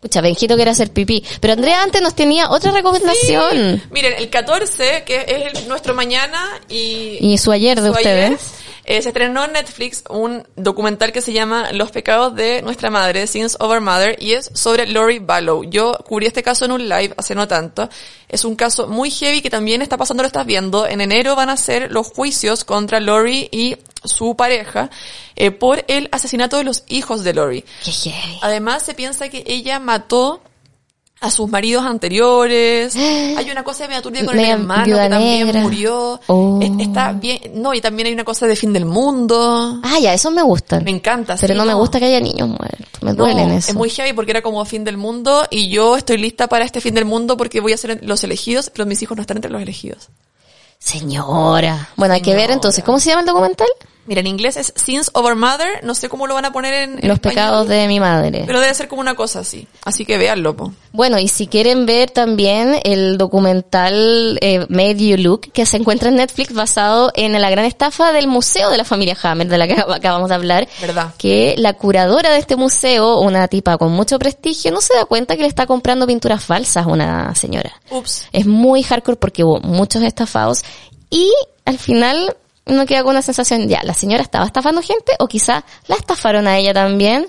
[0.00, 1.24] Pucha, Benjito quiere hacer pipí.
[1.40, 3.82] Pero Andrea antes nos tenía otra recomendación.
[3.90, 7.18] Miren, el 14, que es el- nuestro mañana y...
[7.20, 8.50] Y su ayer de su ayer, ustedes.
[8.84, 13.26] eh, se estrenó en Netflix un documental que se llama Los pecados de nuestra madre,
[13.26, 15.64] Sins of Our Mother, y es sobre Lori Ballow.
[15.64, 17.88] Yo cubrí este caso en un live hace no tanto.
[18.28, 20.86] Es un caso muy heavy que también está pasando, lo estás viendo.
[20.86, 24.90] En enero van a ser los juicios contra Lori y su pareja
[25.36, 27.64] eh, por el asesinato de los hijos de Lori.
[28.42, 30.40] Además, se piensa que ella mató
[31.20, 32.94] a sus maridos anteriores.
[33.36, 35.60] Hay una cosa de media turbia con el hermano que también negra.
[35.62, 36.20] murió.
[36.28, 36.60] Oh.
[36.62, 37.40] Es- Está bien.
[37.54, 39.80] No, y también hay una cosa de fin del mundo.
[39.82, 40.84] Ah, ya, esos me gustan.
[40.84, 41.36] Me encanta.
[41.40, 43.02] Pero sí, no, me gusta que haya niños muertos.
[43.02, 43.70] Me No, duelen eso.
[43.70, 46.80] Es muy heavy porque era como fin del mundo y yo estoy lista para este
[46.80, 49.50] fin del mundo porque voy a ser los elegidos, pero mis hijos no están entre
[49.50, 50.10] los elegidos.
[50.78, 51.90] Señora.
[51.96, 52.82] Bueno, hay que ver entonces.
[52.84, 53.68] ¿Cómo se llama el documental?
[54.08, 55.84] Mira, en inglés es Sins of Our Mother.
[55.84, 58.44] No sé cómo lo van a poner en, en Los español, pecados de mi madre.
[58.46, 59.68] Pero debe ser como una cosa así.
[59.84, 60.72] Así que véanlo, po.
[60.92, 66.08] Bueno, y si quieren ver también el documental eh, Made You Look, que se encuentra
[66.08, 69.66] en Netflix basado en la gran estafa del Museo de la Familia Hammer, de la
[69.66, 71.14] que acab- acabamos de hablar, Verdad.
[71.18, 75.36] que la curadora de este museo, una tipa con mucho prestigio, no se da cuenta
[75.36, 77.72] que le está comprando pinturas falsas a una señora.
[77.90, 78.24] Ups.
[78.32, 80.62] Es muy hardcore porque hubo muchos estafados
[81.10, 81.30] y
[81.64, 82.36] al final
[82.68, 86.46] uno queda con una sensación, ya, la señora estaba estafando gente o quizá la estafaron
[86.46, 87.26] a ella también.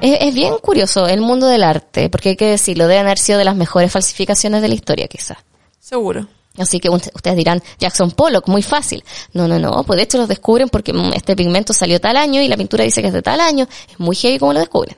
[0.00, 3.38] Es, es bien curioso el mundo del arte, porque hay que decirlo, deben haber sido
[3.38, 5.38] de las mejores falsificaciones de la historia quizá.
[5.78, 6.26] Seguro.
[6.58, 9.04] Así que ustedes dirán, Jackson Pollock, muy fácil.
[9.32, 12.42] No, no, no, pues de hecho los descubren porque mm, este pigmento salió tal año
[12.42, 13.66] y la pintura dice que es de tal año.
[13.88, 14.96] Es muy heavy como lo descubren.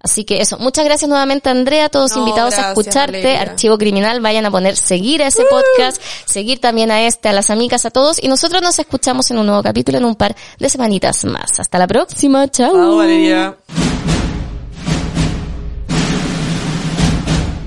[0.00, 3.42] Así que eso, muchas gracias nuevamente Andrea, todos No, invitados a escucharte, Valeria.
[3.42, 7.50] Archivo Criminal, vayan a poner seguir a ese podcast, seguir también a este, a las
[7.50, 10.68] amigas, a todos, y nosotros nos escuchamos en un nuevo capítulo en un par de
[10.68, 11.58] semanitas más.
[11.58, 12.72] Hasta la próxima, chao.
[12.72, 13.56] Chao, Valeria.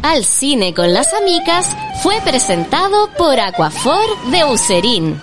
[0.02, 1.68] Al cine con las amigas
[2.04, 5.20] fue presentado por Aquafor de Userín.